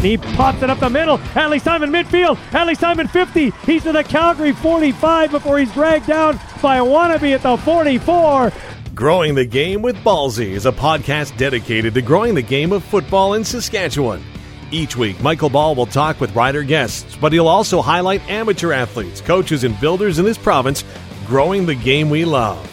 And 0.00 0.06
he 0.06 0.16
pops 0.16 0.62
it 0.62 0.70
up 0.70 0.80
the 0.80 0.88
middle. 0.88 1.18
Hanley 1.18 1.58
Simon 1.58 1.90
midfield. 1.90 2.36
Hanley 2.36 2.74
Simon 2.74 3.06
50. 3.06 3.50
He's 3.66 3.82
to 3.82 3.92
the 3.92 4.02
Calgary 4.02 4.52
45 4.52 5.30
before 5.30 5.58
he's 5.58 5.70
dragged 5.74 6.06
down 6.06 6.40
by 6.62 6.78
a 6.78 6.82
wannabe 6.82 7.34
at 7.34 7.42
the 7.42 7.58
44. 7.58 8.50
Growing 8.94 9.34
the 9.34 9.44
Game 9.44 9.82
with 9.82 9.96
Ballsy 9.98 10.52
is 10.52 10.64
a 10.64 10.72
podcast 10.72 11.36
dedicated 11.36 11.92
to 11.92 12.00
growing 12.00 12.34
the 12.34 12.40
game 12.40 12.72
of 12.72 12.82
football 12.82 13.34
in 13.34 13.44
Saskatchewan. 13.44 14.24
Each 14.70 14.96
week, 14.96 15.20
Michael 15.20 15.50
Ball 15.50 15.74
will 15.74 15.84
talk 15.84 16.18
with 16.18 16.34
rider 16.34 16.62
guests, 16.62 17.14
but 17.20 17.34
he'll 17.34 17.46
also 17.46 17.82
highlight 17.82 18.26
amateur 18.26 18.72
athletes, 18.72 19.20
coaches, 19.20 19.64
and 19.64 19.78
builders 19.80 20.18
in 20.18 20.24
this 20.24 20.38
province 20.38 20.82
growing 21.26 21.66
the 21.66 21.74
game 21.74 22.08
we 22.08 22.24
love. 22.24 22.69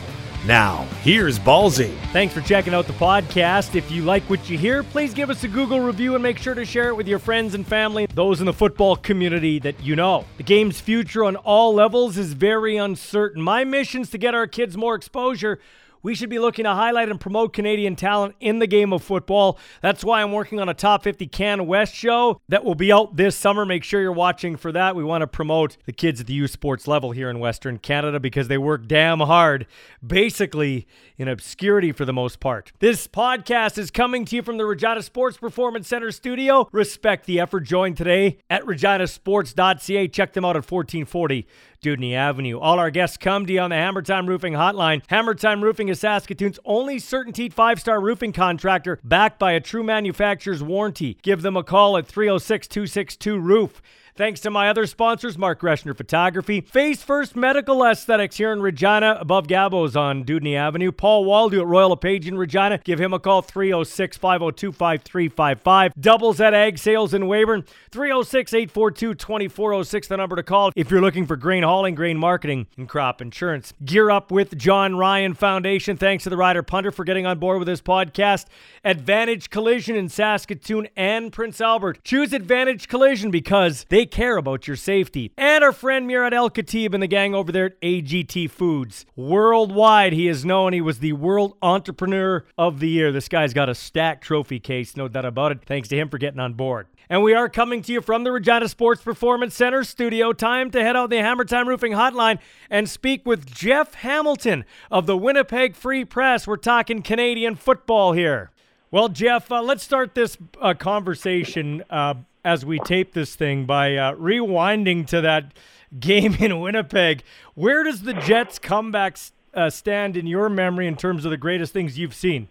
Now, 0.47 0.87
here's 1.01 1.37
Ballsy. 1.37 1.93
Thanks 2.13 2.33
for 2.33 2.39
checking 2.39 2.73
out 2.73 2.87
the 2.87 2.93
podcast. 2.93 3.75
If 3.75 3.91
you 3.91 4.03
like 4.03 4.23
what 4.29 4.49
you 4.49 4.57
hear, 4.57 4.81
please 4.81 5.13
give 5.13 5.29
us 5.29 5.43
a 5.43 5.47
Google 5.49 5.81
review 5.81 6.13
and 6.13 6.23
make 6.23 6.37
sure 6.37 6.53
to 6.53 6.63
share 6.63 6.87
it 6.87 6.95
with 6.95 7.05
your 7.05 7.19
friends 7.19 7.53
and 7.53 7.67
family, 7.67 8.07
those 8.13 8.39
in 8.39 8.45
the 8.45 8.53
football 8.53 8.95
community 8.95 9.59
that 9.59 9.83
you 9.83 9.97
know. 9.97 10.23
The 10.37 10.43
game's 10.43 10.79
future 10.79 11.25
on 11.25 11.35
all 11.35 11.73
levels 11.73 12.17
is 12.17 12.31
very 12.31 12.77
uncertain. 12.77 13.41
My 13.41 13.65
mission 13.65 14.03
is 14.03 14.09
to 14.11 14.17
get 14.17 14.33
our 14.33 14.47
kids 14.47 14.77
more 14.77 14.95
exposure 14.95 15.59
we 16.07 16.15
should 16.15 16.29
be 16.29 16.39
looking 16.39 16.63
to 16.63 16.73
highlight 16.73 17.09
and 17.09 17.19
promote 17.19 17.51
Canadian 17.51 17.97
talent 17.97 18.33
in 18.39 18.59
the 18.59 18.65
game 18.65 18.93
of 18.93 19.03
football. 19.03 19.59
That's 19.81 20.05
why 20.05 20.21
I'm 20.21 20.31
working 20.31 20.57
on 20.61 20.69
a 20.69 20.73
Top 20.73 21.03
50 21.03 21.27
Can 21.27 21.67
West 21.67 21.93
show 21.93 22.39
that 22.47 22.63
will 22.63 22.75
be 22.75 22.93
out 22.93 23.17
this 23.17 23.35
summer. 23.35 23.65
Make 23.65 23.83
sure 23.83 24.01
you're 24.01 24.13
watching 24.13 24.55
for 24.55 24.71
that. 24.71 24.95
We 24.95 25.03
want 25.03 25.23
to 25.23 25.27
promote 25.27 25.75
the 25.85 25.91
kids 25.91 26.21
at 26.21 26.27
the 26.27 26.33
youth 26.33 26.51
sports 26.51 26.87
level 26.87 27.11
here 27.11 27.29
in 27.29 27.39
Western 27.39 27.77
Canada 27.77 28.21
because 28.21 28.47
they 28.47 28.57
work 28.57 28.87
damn 28.87 29.19
hard, 29.19 29.67
basically 30.05 30.87
in 31.17 31.27
obscurity 31.27 31.91
for 31.91 32.05
the 32.05 32.13
most 32.13 32.39
part. 32.39 32.71
This 32.79 33.05
podcast 33.05 33.77
is 33.77 33.91
coming 33.91 34.23
to 34.23 34.37
you 34.37 34.43
from 34.43 34.55
the 34.57 34.65
Regina 34.65 35.03
Sports 35.03 35.35
Performance 35.35 35.89
Center 35.89 36.13
studio. 36.13 36.69
Respect 36.71 37.25
the 37.25 37.41
effort. 37.41 37.65
Join 37.65 37.95
today 37.95 38.37
at 38.49 38.63
reginasports.ca. 38.63 40.07
Check 40.07 40.31
them 40.31 40.45
out 40.45 40.55
at 40.55 40.71
1440 40.71 41.45
Dewdney 41.81 42.15
Avenue. 42.15 42.59
All 42.59 42.79
our 42.79 42.89
guests 42.89 43.17
come 43.17 43.45
to 43.45 43.53
you 43.53 43.59
on 43.59 43.69
the 43.69 43.75
Hammer 43.75 44.01
Time 44.01 44.27
Roofing 44.27 44.53
Hotline. 44.53 45.01
Hammer 45.07 45.35
Time 45.35 45.63
Roofing 45.63 45.89
is 45.89 45.99
Saskatoon's 45.99 46.59
only 46.65 46.97
CertainTeed 46.97 47.53
five 47.53 47.79
star 47.79 48.01
roofing 48.01 48.33
contractor 48.33 48.99
backed 49.03 49.39
by 49.39 49.53
a 49.53 49.59
true 49.59 49.83
manufacturer's 49.83 50.63
warranty. 50.63 51.17
Give 51.21 51.41
them 51.41 51.57
a 51.57 51.63
call 51.63 51.97
at 51.97 52.07
306 52.07 52.67
262 52.67 53.39
Roof. 53.39 53.81
Thanks 54.17 54.39
to 54.39 54.49
my 54.49 54.67
other 54.67 54.87
sponsors, 54.87 55.37
Mark 55.37 55.61
Greshner 55.61 55.95
Photography, 55.95 56.61
Face 56.61 57.03
First 57.03 57.35
Medical 57.35 57.85
Aesthetics 57.85 58.37
here 58.37 58.51
in 58.51 58.63
Regina, 58.63 59.15
above 59.19 59.47
Gabo's 59.47 59.95
on 59.95 60.23
Dewdney 60.23 60.55
Avenue. 60.55 60.91
Paul 60.91 61.23
Waldo 61.23 61.61
at 61.61 61.67
Royal 61.67 61.89
LePage 61.89 62.27
in 62.27 62.35
Regina. 62.35 62.79
Give 62.83 62.99
him 62.99 63.13
a 63.13 63.19
call, 63.19 63.43
306 63.43 64.17
502 64.17 64.71
5355. 64.71 65.93
Doubles 66.01 66.41
at 66.41 66.55
Ag 66.55 66.79
Sales 66.79 67.13
in 67.13 67.27
Weyburn, 67.27 67.63
306 67.91 68.55
842 68.55 69.13
2406, 69.13 70.07
the 70.07 70.17
number 70.17 70.35
to 70.35 70.41
call 70.41 70.71
if 70.75 70.89
you're 70.89 70.99
looking 70.99 71.27
for 71.27 71.35
grain 71.35 71.61
hauling, 71.61 71.93
grain 71.93 72.17
marketing, 72.17 72.65
and 72.75 72.89
crop 72.89 73.21
insurance. 73.21 73.71
Gear 73.85 74.09
up 74.09 74.31
with 74.31 74.57
Jon 74.57 74.95
Ryan 74.95 75.35
Foundation. 75.35 75.95
Thanks 75.95 76.23
to 76.23 76.31
the 76.31 76.37
Rider 76.37 76.63
Punter 76.63 76.89
for 76.89 77.03
getting 77.03 77.27
on 77.27 77.37
board 77.37 77.59
with 77.59 77.67
this 77.67 77.81
podcast. 77.81 78.45
Advantage 78.83 79.51
Collision 79.51 79.95
in 79.95 80.09
Saskatoon 80.09 80.87
and 80.95 81.31
Prince 81.31 81.61
Albert. 81.61 82.03
Choose 82.03 82.33
Advantage 82.33 82.87
Collision 82.87 83.29
because 83.29 83.85
they 83.89 84.06
care 84.07 84.37
about 84.37 84.67
your 84.67 84.75
safety. 84.75 85.31
And 85.37 85.63
our 85.63 85.71
friend 85.71 86.07
Murad 86.07 86.33
Al-Katib 86.33 86.93
and 86.93 87.03
the 87.03 87.07
gang 87.07 87.35
over 87.35 87.51
there 87.51 87.65
at 87.65 87.81
AGT 87.81 88.49
Foods. 88.49 89.05
Worldwide, 89.15 90.13
he 90.13 90.27
is 90.27 90.43
known. 90.43 90.73
He 90.73 90.81
was 90.81 90.99
the 90.99 91.13
World 91.13 91.57
Entrepreneur 91.61 92.45
of 92.57 92.79
the 92.79 92.89
Year. 92.89 93.11
This 93.11 93.29
guy's 93.29 93.53
got 93.53 93.69
a 93.69 93.75
stacked 93.75 94.23
trophy 94.23 94.59
case, 94.59 94.97
no 94.97 95.07
doubt 95.07 95.25
about 95.25 95.51
it. 95.51 95.63
Thanks 95.65 95.89
to 95.89 95.97
him 95.97 96.09
for 96.09 96.17
getting 96.17 96.39
on 96.39 96.53
board. 96.53 96.87
And 97.09 97.23
we 97.23 97.33
are 97.33 97.47
coming 97.47 97.81
to 97.83 97.93
you 97.93 98.01
from 98.01 98.25
the 98.25 98.31
Regina 98.33 98.67
Sports 98.67 99.01
Performance 99.01 99.55
Center 99.55 99.85
studio. 99.85 100.33
Time 100.33 100.71
to 100.71 100.83
head 100.83 100.97
out 100.97 101.09
the 101.09 101.21
Hammer 101.21 101.45
Time 101.45 101.69
Roofing 101.69 101.93
Hotline 101.93 102.39
and 102.69 102.89
speak 102.89 103.25
with 103.25 103.45
Jeff 103.45 103.93
Hamilton 103.93 104.65
of 104.91 105.05
the 105.05 105.15
Winnipeg 105.15 105.75
Free 105.75 106.03
Press. 106.03 106.45
We're 106.45 106.57
talking 106.57 107.01
Canadian 107.01 107.55
football 107.55 108.11
here. 108.11 108.51
Well, 108.91 109.07
Jeff, 109.09 109.51
uh, 109.51 109.61
let's 109.61 109.83
start 109.83 110.15
this 110.15 110.37
uh, 110.61 110.73
conversation 110.73 111.83
uh, 111.89 112.15
as 112.47 112.65
we 112.65 112.79
tape 112.79 113.11
this 113.13 113.35
thing 113.35 113.65
by 113.65 113.97
uh, 113.97 114.15
rewinding 114.15 115.05
to 115.05 115.19
that 115.19 115.51
game 115.99 116.35
in 116.39 116.61
Winnipeg. 116.61 117.23
Where 117.55 117.83
does 117.83 118.03
the 118.03 118.13
Jets' 118.13 118.57
comeback 118.57 119.17
uh, 119.53 119.69
stand 119.69 120.15
in 120.15 120.25
your 120.27 120.47
memory 120.47 120.87
in 120.87 120.95
terms 120.95 121.25
of 121.25 121.31
the 121.31 121.37
greatest 121.37 121.73
things 121.73 121.99
you've 121.99 122.15
seen? 122.15 122.47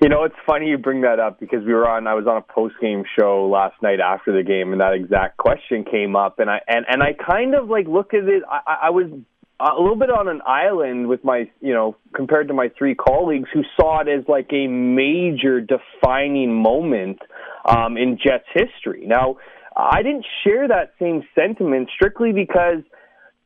You 0.00 0.08
know, 0.08 0.24
it's 0.24 0.34
funny 0.46 0.68
you 0.68 0.78
bring 0.78 1.02
that 1.02 1.20
up 1.20 1.38
because 1.38 1.64
we 1.64 1.72
were 1.72 1.88
on. 1.88 2.06
I 2.06 2.14
was 2.14 2.26
on 2.26 2.38
a 2.38 2.42
post 2.42 2.74
game 2.80 3.04
show 3.18 3.46
last 3.46 3.80
night 3.82 4.00
after 4.00 4.34
the 4.36 4.42
game, 4.42 4.72
and 4.72 4.80
that 4.80 4.94
exact 4.94 5.36
question 5.36 5.84
came 5.84 6.16
up, 6.16 6.40
and 6.40 6.50
I 6.50 6.60
and 6.66 6.84
and 6.88 7.02
I 7.02 7.12
kind 7.12 7.54
of 7.54 7.68
like 7.68 7.86
look 7.86 8.12
at 8.12 8.24
it. 8.24 8.42
I, 8.50 8.78
I 8.84 8.90
was 8.90 9.06
a 9.60 9.80
little 9.80 9.96
bit 9.96 10.10
on 10.10 10.28
an 10.28 10.40
island 10.46 11.08
with 11.08 11.22
my, 11.24 11.50
you 11.60 11.72
know, 11.72 11.96
compared 12.14 12.48
to 12.48 12.54
my 12.54 12.70
three 12.76 12.94
colleagues 12.94 13.48
who 13.52 13.62
saw 13.76 14.00
it 14.00 14.08
as 14.08 14.24
like 14.28 14.50
a 14.52 14.66
major 14.66 15.60
defining 15.60 16.52
moment 16.52 17.20
um, 17.64 17.96
in 17.96 18.18
Jets 18.22 18.46
history. 18.52 19.04
Now, 19.06 19.36
I 19.76 20.02
didn't 20.02 20.26
share 20.44 20.68
that 20.68 20.94
same 20.98 21.22
sentiment 21.34 21.88
strictly 21.94 22.32
because 22.32 22.82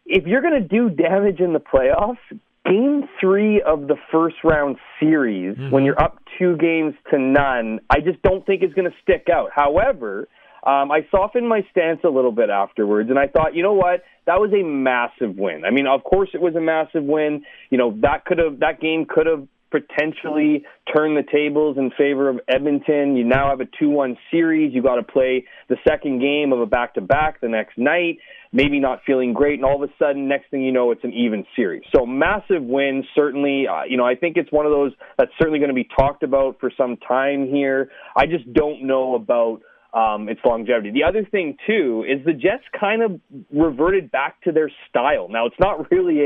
if 0.07 0.27
you're 0.27 0.43
going 0.43 0.61
to 0.63 0.67
do 0.67 0.89
damage 0.91 1.41
in 1.41 1.53
the 1.53 1.61
playoffs, 1.61 2.17
game 2.65 3.09
three 3.21 3.63
of 3.63 3.87
the 3.87 3.97
first 4.11 4.37
round 4.45 4.77
series, 4.99 5.57
mm-hmm. 5.57 5.71
when 5.71 5.85
you're 5.85 6.01
up 6.01 6.19
two 6.39 6.57
games 6.57 6.95
to 7.11 7.19
none, 7.19 7.81
I 7.91 8.01
just 8.01 8.21
don't 8.23 8.45
think 8.47 8.63
it's 8.63 8.75
going 8.75 8.91
to 8.91 8.97
stick 9.03 9.27
out. 9.33 9.51
However, 9.55 10.29
um, 10.69 10.91
I 10.91 11.07
softened 11.11 11.49
my 11.49 11.63
stance 11.71 12.01
a 12.05 12.11
little 12.11 12.31
bit 12.31 12.51
afterwards, 12.51 13.09
and 13.09 13.19
I 13.19 13.27
thought, 13.27 13.55
you 13.55 13.63
know 13.63 13.73
what, 13.73 14.03
that 14.27 14.39
was 14.39 14.53
a 14.53 14.63
massive 14.63 15.39
win. 15.39 15.65
I 15.65 15.71
mean, 15.71 15.87
of 15.87 16.05
course, 16.05 16.29
it 16.35 16.43
was 16.43 16.55
a 16.57 16.61
massive 16.61 17.05
win. 17.05 17.45
You 17.71 17.79
know, 17.79 17.97
that 18.03 18.27
could 18.27 18.37
have 18.37 18.61
that 18.61 18.79
game 18.79 19.07
could 19.09 19.27
have 19.27 19.49
potentially 19.71 20.67
turned 20.95 21.17
the 21.17 21.23
tables 21.31 21.79
in 21.79 21.91
favor 21.97 22.29
of 22.29 22.41
Edmonton. 22.49 23.17
You 23.17 23.25
now 23.25 23.49
have 23.49 23.61
a 23.61 23.69
2-1 23.83 24.17
series. 24.31 24.75
You 24.75 24.83
got 24.83 24.97
to 24.97 25.03
play 25.03 25.47
the 25.71 25.77
second 25.87 26.21
game 26.21 26.53
of 26.53 26.61
a 26.61 26.67
back-to-back 26.67 27.41
the 27.41 27.49
next 27.49 27.79
night. 27.79 28.19
Maybe 28.53 28.79
not 28.79 29.01
feeling 29.07 29.33
great, 29.33 29.55
and 29.55 29.65
all 29.65 29.83
of 29.83 29.89
a 29.89 29.93
sudden, 29.99 30.29
next 30.29 30.51
thing 30.51 30.63
you 30.63 30.73
know, 30.73 30.91
it's 30.91 31.05
an 31.05 31.13
even 31.15 31.47
series. 31.57 31.83
So 31.95 32.05
massive 32.05 32.63
win, 32.63 33.05
certainly. 33.15 33.67
Uh, 33.67 33.85
you 33.89 33.97
know, 33.97 34.07
I 34.07 34.17
think 34.17 34.37
it's 34.37 34.53
one 34.53 34.67
of 34.67 34.73
those 34.73 34.93
that's 35.17 35.31
certainly 35.39 35.61
going 35.61 35.71
to 35.71 35.75
be 35.75 35.89
talked 35.99 36.23
about 36.23 36.61
for 36.61 36.71
some 36.77 36.97
time 36.97 37.47
here. 37.47 37.91
I 38.15 38.27
just 38.27 38.51
don't 38.53 38.87
know 38.87 39.15
about 39.15 39.61
um, 39.95 40.29
its 40.29 40.41
longevity. 40.45 40.91
The 40.91 41.05
other 41.05 41.25
thing 41.25 41.57
too 41.67 42.05
is 42.09 42.25
the 42.25 42.33
Jets 42.33 42.65
kind 42.79 43.03
of 43.03 43.21
reverted 43.53 44.11
back 44.11 44.41
to 44.43 44.53
their 44.53 44.71
style. 44.89 45.29
Now 45.29 45.47
it's 45.47 45.59
not 45.59 45.91
really 45.91 46.21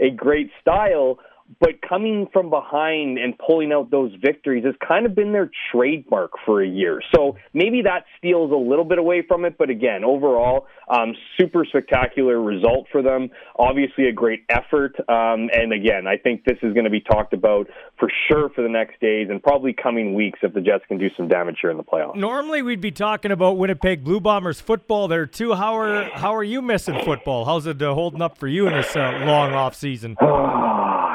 a 0.00 0.04
a 0.06 0.10
great 0.10 0.50
style, 0.60 1.18
but 1.60 1.80
coming 1.86 2.28
from 2.32 2.50
behind 2.50 3.18
and 3.18 3.34
pulling 3.38 3.72
out 3.72 3.90
those 3.90 4.12
victories 4.24 4.64
has 4.64 4.74
kind 4.86 5.06
of 5.06 5.14
been 5.14 5.32
their 5.32 5.50
trademark 5.72 6.32
for 6.44 6.62
a 6.62 6.68
year. 6.68 7.00
So 7.14 7.36
maybe 7.54 7.82
that 7.82 8.04
steals 8.18 8.50
a 8.52 8.56
little 8.56 8.84
bit 8.84 8.98
away 8.98 9.22
from 9.26 9.44
it. 9.44 9.56
But 9.58 9.70
again, 9.70 10.04
overall, 10.04 10.66
um, 10.88 11.14
super 11.38 11.64
spectacular 11.64 12.40
result 12.40 12.86
for 12.90 13.02
them. 13.02 13.30
Obviously, 13.58 14.08
a 14.08 14.12
great 14.12 14.44
effort. 14.48 14.96
Um, 15.08 15.48
and 15.52 15.72
again, 15.72 16.06
I 16.06 16.16
think 16.16 16.44
this 16.44 16.58
is 16.62 16.72
going 16.74 16.84
to 16.84 16.90
be 16.90 17.00
talked 17.00 17.32
about 17.32 17.68
for 17.98 18.10
sure 18.28 18.50
for 18.50 18.62
the 18.62 18.68
next 18.68 19.00
days 19.00 19.28
and 19.30 19.42
probably 19.42 19.72
coming 19.72 20.14
weeks 20.14 20.40
if 20.42 20.52
the 20.52 20.60
Jets 20.60 20.84
can 20.88 20.98
do 20.98 21.08
some 21.16 21.28
damage 21.28 21.58
here 21.60 21.70
in 21.70 21.76
the 21.76 21.84
playoffs. 21.84 22.16
Normally, 22.16 22.62
we'd 22.62 22.80
be 22.80 22.92
talking 22.92 23.30
about 23.30 23.56
Winnipeg 23.56 24.04
Blue 24.04 24.20
Bombers 24.20 24.60
football 24.60 25.08
there 25.08 25.26
too. 25.26 25.54
How 25.54 25.78
are 25.78 26.04
how 26.10 26.34
are 26.34 26.44
you 26.44 26.60
missing 26.60 27.00
football? 27.04 27.44
How's 27.44 27.66
it 27.66 27.80
uh, 27.80 27.94
holding 27.94 28.22
up 28.22 28.38
for 28.38 28.48
you 28.48 28.66
in 28.66 28.74
this 28.74 28.94
uh, 28.94 29.22
long 29.24 29.52
off 29.52 29.74
season? 29.74 30.16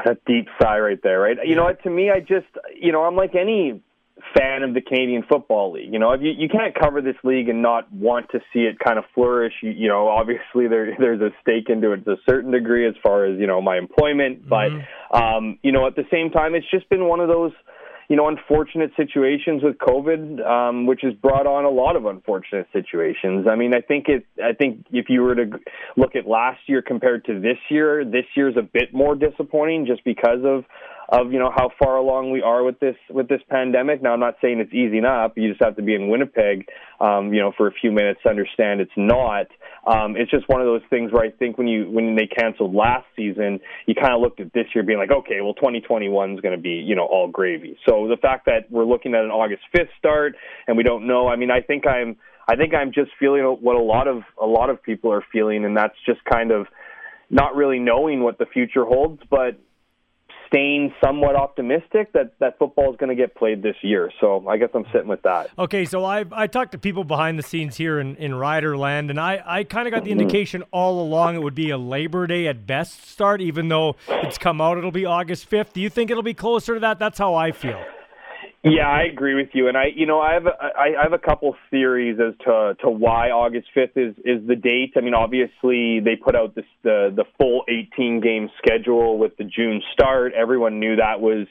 That 0.05 0.23
deep 0.25 0.47
sigh 0.61 0.79
right 0.79 0.99
there, 1.01 1.19
right? 1.19 1.37
You 1.43 1.55
know 1.55 1.63
what? 1.63 1.81
To 1.83 1.89
me, 1.89 2.09
I 2.09 2.19
just, 2.19 2.47
you 2.79 2.91
know, 2.91 3.03
I'm 3.03 3.15
like 3.15 3.35
any 3.35 3.81
fan 4.35 4.63
of 4.63 4.73
the 4.73 4.81
Canadian 4.81 5.23
Football 5.29 5.73
League. 5.73 5.91
You 5.91 5.99
know, 5.99 6.11
if 6.11 6.21
you, 6.21 6.31
you 6.37 6.47
can't 6.47 6.75
cover 6.75 7.01
this 7.01 7.15
league 7.23 7.49
and 7.49 7.61
not 7.61 7.91
want 7.91 8.29
to 8.31 8.39
see 8.53 8.61
it 8.61 8.77
kind 8.79 8.97
of 8.97 9.05
flourish. 9.13 9.53
You, 9.61 9.71
you 9.71 9.87
know, 9.87 10.07
obviously 10.07 10.67
there 10.67 10.95
there's 10.99 11.21
a 11.21 11.29
stake 11.41 11.69
into 11.69 11.91
it 11.93 12.05
to 12.05 12.11
a 12.11 12.17
certain 12.29 12.51
degree 12.51 12.87
as 12.87 12.95
far 13.03 13.25
as 13.25 13.39
you 13.39 13.47
know 13.47 13.61
my 13.61 13.77
employment, 13.77 14.47
but 14.47 14.69
mm-hmm. 14.69 15.15
um, 15.15 15.59
you 15.63 15.71
know, 15.71 15.87
at 15.87 15.95
the 15.95 16.05
same 16.11 16.29
time, 16.29 16.55
it's 16.55 16.69
just 16.69 16.87
been 16.89 17.07
one 17.07 17.19
of 17.19 17.27
those 17.27 17.51
you 18.11 18.17
know, 18.17 18.27
unfortunate 18.27 18.91
situations 18.97 19.63
with 19.63 19.77
COVID, 19.77 20.45
um, 20.45 20.85
which 20.85 20.99
has 21.03 21.13
brought 21.13 21.47
on 21.47 21.63
a 21.63 21.69
lot 21.69 21.95
of 21.95 22.05
unfortunate 22.05 22.67
situations. 22.73 23.47
I 23.49 23.55
mean, 23.55 23.73
I 23.73 23.79
think 23.79 24.09
it. 24.09 24.25
I 24.43 24.51
think 24.51 24.85
if 24.91 25.05
you 25.07 25.21
were 25.21 25.33
to 25.33 25.45
look 25.95 26.17
at 26.17 26.27
last 26.27 26.59
year 26.67 26.81
compared 26.81 27.23
to 27.27 27.39
this 27.39 27.55
year, 27.69 28.03
this 28.03 28.25
year 28.35 28.49
is 28.49 28.57
a 28.57 28.63
bit 28.63 28.93
more 28.93 29.15
disappointing 29.15 29.85
just 29.85 30.03
because 30.03 30.43
of 30.43 30.65
of 31.11 31.33
you 31.33 31.39
know 31.39 31.51
how 31.53 31.69
far 31.77 31.97
along 31.97 32.31
we 32.31 32.41
are 32.41 32.63
with 32.63 32.79
this 32.79 32.95
with 33.09 33.27
this 33.27 33.41
pandemic. 33.49 34.01
Now, 34.01 34.13
I'm 34.13 34.19
not 34.21 34.35
saying 34.41 34.59
it's 34.59 34.73
easy 34.73 34.97
enough. 34.97 35.33
You 35.35 35.49
just 35.49 35.61
have 35.61 35.75
to 35.75 35.81
be 35.81 35.93
in 35.93 36.07
Winnipeg, 36.07 36.69
um, 37.01 37.33
you 37.33 37.41
know, 37.41 37.51
for 37.57 37.67
a 37.67 37.71
few 37.71 37.91
minutes 37.91 38.21
to 38.23 38.29
understand 38.29 38.79
it's 38.79 38.91
not. 38.95 39.47
Um, 39.85 40.15
it's 40.15 40.31
just 40.31 40.47
one 40.47 40.61
of 40.61 40.67
those 40.67 40.83
things 40.89 41.11
where 41.11 41.23
I 41.23 41.31
think 41.31 41.57
when 41.57 41.67
you 41.67 41.89
when 41.89 42.15
they 42.15 42.27
canceled 42.27 42.73
last 42.73 43.05
season, 43.15 43.59
you 43.87 43.93
kind 43.93 44.13
of 44.13 44.21
looked 44.21 44.39
at 44.39 44.53
this 44.53 44.67
year 44.73 44.85
being 44.85 44.99
like, 44.99 45.11
okay, 45.11 45.41
well, 45.41 45.53
2021 45.53 46.35
is 46.35 46.39
going 46.39 46.55
to 46.55 46.61
be 46.61 46.81
you 46.85 46.95
know 46.95 47.05
all 47.05 47.27
gravy. 47.27 47.77
So 47.87 48.07
the 48.07 48.17
fact 48.17 48.45
that 48.45 48.71
we're 48.71 48.85
looking 48.85 49.13
at 49.13 49.25
an 49.25 49.31
August 49.31 49.63
5th 49.75 49.89
start 49.99 50.35
and 50.67 50.77
we 50.77 50.83
don't 50.83 51.07
know, 51.07 51.27
I 51.27 51.35
mean, 51.35 51.51
I 51.51 51.59
think 51.59 51.85
I'm 51.85 52.15
I 52.47 52.55
think 52.55 52.73
I'm 52.73 52.93
just 52.93 53.11
feeling 53.19 53.43
what 53.43 53.75
a 53.75 53.83
lot 53.83 54.07
of 54.07 54.23
a 54.41 54.45
lot 54.45 54.69
of 54.69 54.81
people 54.81 55.11
are 55.11 55.23
feeling, 55.31 55.65
and 55.65 55.75
that's 55.75 55.95
just 56.05 56.23
kind 56.23 56.51
of 56.51 56.67
not 57.29 57.55
really 57.55 57.79
knowing 57.79 58.23
what 58.23 58.37
the 58.37 58.45
future 58.45 58.85
holds, 58.85 59.21
but 59.29 59.59
staying 60.51 60.93
somewhat 61.03 61.35
optimistic 61.35 62.11
that 62.13 62.33
that 62.39 62.57
football 62.59 62.91
is 62.91 62.97
going 62.97 63.09
to 63.09 63.15
get 63.15 63.33
played 63.35 63.63
this 63.63 63.75
year. 63.81 64.11
So 64.19 64.45
I 64.47 64.57
guess 64.57 64.69
I'm 64.73 64.85
sitting 64.91 65.07
with 65.07 65.21
that. 65.21 65.49
Okay, 65.57 65.85
so 65.85 66.03
I 66.03 66.25
I 66.31 66.47
talked 66.47 66.73
to 66.73 66.77
people 66.77 67.03
behind 67.03 67.39
the 67.39 67.43
scenes 67.43 67.77
here 67.77 67.99
in 67.99 68.15
in 68.17 68.31
Riderland, 68.31 69.09
and 69.09 69.19
I 69.19 69.41
I 69.45 69.63
kind 69.63 69.87
of 69.87 69.93
got 69.93 70.03
the 70.03 70.11
mm-hmm. 70.11 70.21
indication 70.21 70.63
all 70.71 71.01
along 71.01 71.35
it 71.35 71.41
would 71.43 71.55
be 71.55 71.69
a 71.69 71.77
Labor 71.77 72.27
Day 72.27 72.47
at 72.47 72.67
best 72.67 73.09
start, 73.09 73.41
even 73.41 73.69
though 73.69 73.95
it's 74.09 74.37
come 74.37 74.59
out 74.59 74.77
it'll 74.77 74.91
be 74.91 75.05
August 75.05 75.49
5th. 75.49 75.73
Do 75.73 75.81
you 75.81 75.89
think 75.89 76.11
it'll 76.11 76.23
be 76.23 76.33
closer 76.33 76.73
to 76.73 76.79
that? 76.81 76.99
That's 76.99 77.17
how 77.17 77.33
I 77.33 77.51
feel. 77.51 77.81
Yeah, 78.63 78.87
I 78.87 79.05
agree 79.11 79.33
with 79.33 79.49
you, 79.53 79.69
and 79.69 79.75
I, 79.75 79.85
you 79.95 80.05
know, 80.05 80.19
I 80.19 80.33
have 80.33 80.45
a, 80.45 80.51
I 80.51 81.01
have 81.01 81.13
a 81.13 81.17
couple 81.17 81.55
theories 81.71 82.19
as 82.19 82.35
to 82.45 82.75
to 82.81 82.91
why 82.91 83.31
August 83.31 83.69
fifth 83.73 83.97
is 83.97 84.13
is 84.23 84.45
the 84.47 84.55
date. 84.55 84.93
I 84.95 85.01
mean, 85.01 85.15
obviously 85.15 85.99
they 85.99 86.15
put 86.15 86.35
out 86.35 86.53
this 86.53 86.65
the 86.83 87.11
the 87.15 87.25
full 87.39 87.63
18 87.67 88.21
game 88.21 88.51
schedule 88.59 89.17
with 89.17 89.35
the 89.37 89.45
June 89.45 89.81
start. 89.93 90.33
Everyone 90.33 90.79
knew 90.79 90.97
that 90.97 91.21
was, 91.21 91.47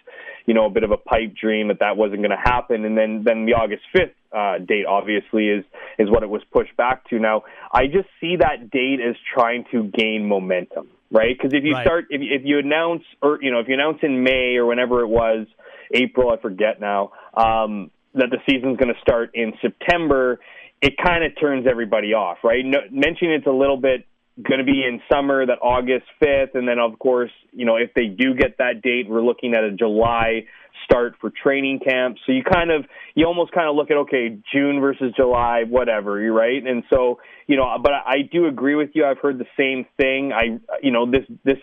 you 0.46 0.54
know, 0.54 0.66
a 0.66 0.70
bit 0.70 0.84
of 0.84 0.92
a 0.92 0.96
pipe 0.96 1.34
dream 1.34 1.66
that 1.66 1.80
that 1.80 1.96
wasn't 1.96 2.20
going 2.20 2.30
to 2.30 2.36
happen, 2.36 2.84
and 2.84 2.96
then 2.96 3.24
then 3.24 3.44
the 3.44 3.54
August 3.54 3.82
fifth 3.92 4.14
uh, 4.32 4.58
date 4.58 4.86
obviously 4.86 5.48
is 5.48 5.64
is 5.98 6.08
what 6.08 6.22
it 6.22 6.30
was 6.30 6.42
pushed 6.52 6.76
back 6.76 7.10
to. 7.10 7.18
Now, 7.18 7.42
I 7.72 7.86
just 7.86 8.08
see 8.20 8.36
that 8.36 8.70
date 8.70 9.00
as 9.00 9.16
trying 9.34 9.64
to 9.72 9.82
gain 9.82 10.28
momentum, 10.28 10.86
right? 11.10 11.36
Because 11.36 11.58
if 11.58 11.64
you 11.64 11.72
right. 11.72 11.84
start 11.84 12.04
if 12.10 12.20
if 12.22 12.42
you 12.44 12.60
announce 12.60 13.02
or 13.20 13.40
you 13.42 13.50
know 13.50 13.58
if 13.58 13.66
you 13.66 13.74
announce 13.74 13.98
in 14.04 14.22
May 14.22 14.54
or 14.54 14.66
whenever 14.66 15.00
it 15.00 15.08
was 15.08 15.48
April, 15.92 16.30
I 16.30 16.40
forget 16.40 16.80
now, 16.80 17.12
um, 17.34 17.90
that 18.14 18.30
the 18.30 18.38
season's 18.48 18.76
going 18.76 18.92
to 18.92 19.00
start 19.00 19.30
in 19.34 19.52
September, 19.60 20.40
it 20.82 20.94
kind 21.04 21.24
of 21.24 21.32
turns 21.38 21.66
everybody 21.70 22.14
off, 22.14 22.38
right? 22.42 22.64
No, 22.64 22.78
mentioning 22.90 23.34
it's 23.34 23.46
a 23.46 23.52
little 23.52 23.76
bit 23.76 24.06
going 24.48 24.58
to 24.58 24.64
be 24.64 24.84
in 24.86 25.00
summer, 25.10 25.44
that 25.46 25.58
August 25.62 26.06
5th, 26.22 26.54
and 26.54 26.68
then 26.68 26.78
of 26.78 26.98
course, 26.98 27.30
you 27.52 27.64
know, 27.64 27.76
if 27.76 27.94
they 27.94 28.06
do 28.06 28.34
get 28.34 28.58
that 28.58 28.82
date, 28.82 29.08
we're 29.08 29.22
looking 29.22 29.54
at 29.54 29.64
a 29.64 29.72
July 29.72 30.44
start 30.84 31.14
for 31.20 31.30
training 31.30 31.80
camp. 31.86 32.16
So 32.26 32.32
you 32.32 32.42
kind 32.42 32.70
of 32.70 32.84
you 33.14 33.26
almost 33.26 33.52
kind 33.52 33.68
of 33.68 33.76
look 33.76 33.90
at 33.90 33.96
okay, 33.98 34.38
June 34.52 34.80
versus 34.80 35.12
July, 35.16 35.64
whatever, 35.68 36.20
you're 36.20 36.34
right. 36.34 36.64
And 36.64 36.84
so 36.90 37.18
you 37.46 37.56
know, 37.56 37.76
but 37.82 37.92
I 37.92 38.22
do 38.30 38.46
agree 38.46 38.74
with 38.74 38.90
you. 38.94 39.04
I've 39.04 39.18
heard 39.18 39.38
the 39.38 39.46
same 39.56 39.86
thing. 39.96 40.32
I 40.32 40.58
you 40.82 40.90
know 40.90 41.10
this 41.10 41.24
this 41.44 41.58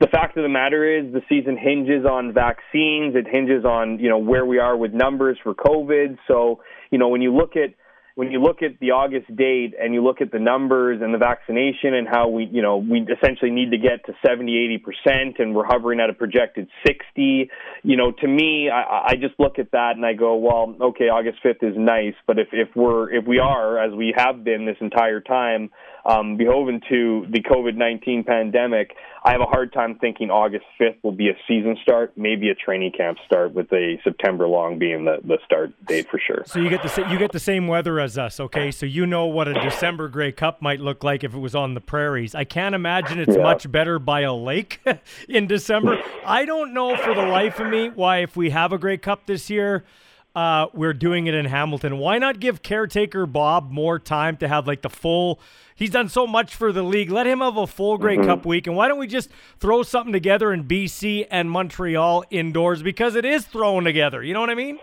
the 0.00 0.06
fact 0.06 0.36
of 0.36 0.42
the 0.42 0.48
matter 0.48 0.98
is 0.98 1.12
the 1.12 1.22
season 1.28 1.56
hinges 1.56 2.04
on 2.04 2.32
vaccines. 2.32 3.14
It 3.16 3.26
hinges 3.30 3.64
on 3.64 3.98
you 3.98 4.08
know 4.08 4.18
where 4.18 4.44
we 4.44 4.58
are 4.58 4.76
with 4.76 4.92
numbers 4.92 5.38
for 5.42 5.54
COVID. 5.54 6.18
So 6.28 6.60
you 6.90 6.98
know 6.98 7.08
when 7.08 7.22
you 7.22 7.34
look 7.34 7.56
at 7.56 7.74
when 8.14 8.30
you 8.30 8.42
look 8.42 8.62
at 8.62 8.78
the 8.80 8.90
August 8.90 9.34
date 9.34 9.74
and 9.80 9.94
you 9.94 10.02
look 10.02 10.20
at 10.20 10.32
the 10.32 10.38
numbers 10.38 11.00
and 11.02 11.14
the 11.14 11.18
vaccination 11.18 11.94
and 11.94 12.08
how 12.08 12.28
we, 12.28 12.48
you 12.50 12.62
know, 12.62 12.76
we 12.76 13.00
essentially 13.00 13.50
need 13.50 13.70
to 13.70 13.78
get 13.78 14.04
to 14.06 14.12
70, 14.26 14.82
80%, 15.06 15.40
and 15.40 15.54
we're 15.54 15.64
hovering 15.64 16.00
at 16.00 16.10
a 16.10 16.12
projected 16.12 16.68
60, 16.86 17.50
you 17.82 17.96
know, 17.96 18.12
to 18.12 18.28
me, 18.28 18.68
I, 18.68 19.06
I 19.10 19.14
just 19.14 19.34
look 19.38 19.58
at 19.58 19.70
that 19.72 19.92
and 19.96 20.04
I 20.04 20.14
go, 20.14 20.36
well, 20.36 20.76
okay, 20.90 21.04
August 21.04 21.38
5th 21.44 21.62
is 21.62 21.76
nice, 21.76 22.14
but 22.26 22.38
if, 22.38 22.48
if 22.52 22.68
we're, 22.74 23.12
if 23.12 23.26
we 23.26 23.38
are, 23.38 23.78
as 23.78 23.94
we 23.94 24.12
have 24.16 24.44
been 24.44 24.66
this 24.66 24.76
entire 24.80 25.20
time, 25.20 25.70
um, 26.04 26.36
beholden 26.36 26.80
to 26.88 27.26
the 27.30 27.40
COVID 27.40 27.76
19 27.76 28.24
pandemic, 28.24 28.96
I 29.22 29.32
have 29.32 29.40
a 29.40 29.46
hard 29.46 29.72
time 29.72 29.98
thinking 29.98 30.30
August 30.30 30.64
5th 30.80 30.96
will 31.02 31.12
be 31.12 31.28
a 31.28 31.34
season 31.46 31.76
start, 31.82 32.12
maybe 32.16 32.48
a 32.48 32.54
training 32.54 32.92
camp 32.96 33.18
start, 33.26 33.52
with 33.52 33.70
a 33.72 33.98
September 34.02 34.46
long 34.46 34.78
being 34.78 35.04
the, 35.04 35.18
the 35.22 35.38
start 35.44 35.72
date 35.86 36.08
for 36.10 36.18
sure. 36.18 36.42
So 36.46 36.58
you 36.58 36.70
get 36.70 36.82
the 36.82 37.06
you 37.10 37.18
get 37.18 37.32
the 37.32 37.40
same 37.40 37.66
weather 37.66 38.00
as 38.00 38.16
us, 38.16 38.40
okay? 38.40 38.70
So 38.70 38.86
you 38.86 39.04
know 39.04 39.26
what 39.26 39.48
a 39.48 39.54
December 39.54 40.08
Grey 40.08 40.32
Cup 40.32 40.62
might 40.62 40.80
look 40.80 41.04
like 41.04 41.22
if 41.22 41.34
it 41.34 41.38
was 41.38 41.54
on 41.54 41.74
the 41.74 41.80
prairies. 41.80 42.34
I 42.34 42.44
can't 42.44 42.74
imagine 42.74 43.18
it's 43.18 43.36
yeah. 43.36 43.42
much 43.42 43.70
better 43.70 43.98
by 43.98 44.20
a 44.22 44.32
lake 44.32 44.80
in 45.28 45.46
December. 45.46 45.98
I 46.24 46.46
don't 46.46 46.72
know 46.72 46.96
for 46.96 47.14
the 47.14 47.26
life 47.26 47.60
of 47.60 47.68
me 47.68 47.90
why 47.90 48.18
if 48.18 48.36
we 48.36 48.50
have 48.50 48.72
a 48.72 48.78
Grey 48.78 48.96
Cup 48.96 49.26
this 49.26 49.50
year 49.50 49.84
uh, 50.34 50.66
we're 50.72 50.92
doing 50.92 51.26
it 51.26 51.34
in 51.34 51.46
Hamilton. 51.46 51.98
Why 51.98 52.18
not 52.18 52.40
give 52.40 52.62
caretaker 52.62 53.26
Bob 53.26 53.70
more 53.70 53.98
time 53.98 54.36
to 54.38 54.48
have 54.48 54.66
like 54.66 54.82
the 54.82 54.90
full? 54.90 55.40
He's 55.74 55.90
done 55.90 56.08
so 56.08 56.26
much 56.26 56.54
for 56.54 56.72
the 56.72 56.82
league. 56.82 57.10
Let 57.10 57.26
him 57.26 57.40
have 57.40 57.56
a 57.56 57.66
full 57.66 57.98
Grey 57.98 58.16
mm-hmm. 58.16 58.26
Cup 58.26 58.46
week, 58.46 58.66
and 58.66 58.76
why 58.76 58.88
don't 58.88 58.98
we 58.98 59.06
just 59.06 59.30
throw 59.58 59.82
something 59.82 60.12
together 60.12 60.52
in 60.52 60.64
BC 60.64 61.26
and 61.30 61.50
Montreal 61.50 62.24
indoors 62.30 62.82
because 62.82 63.14
it 63.14 63.24
is 63.24 63.46
thrown 63.46 63.84
together. 63.84 64.22
You 64.22 64.34
know 64.34 64.40
what 64.40 64.50
I 64.50 64.54
mean? 64.54 64.78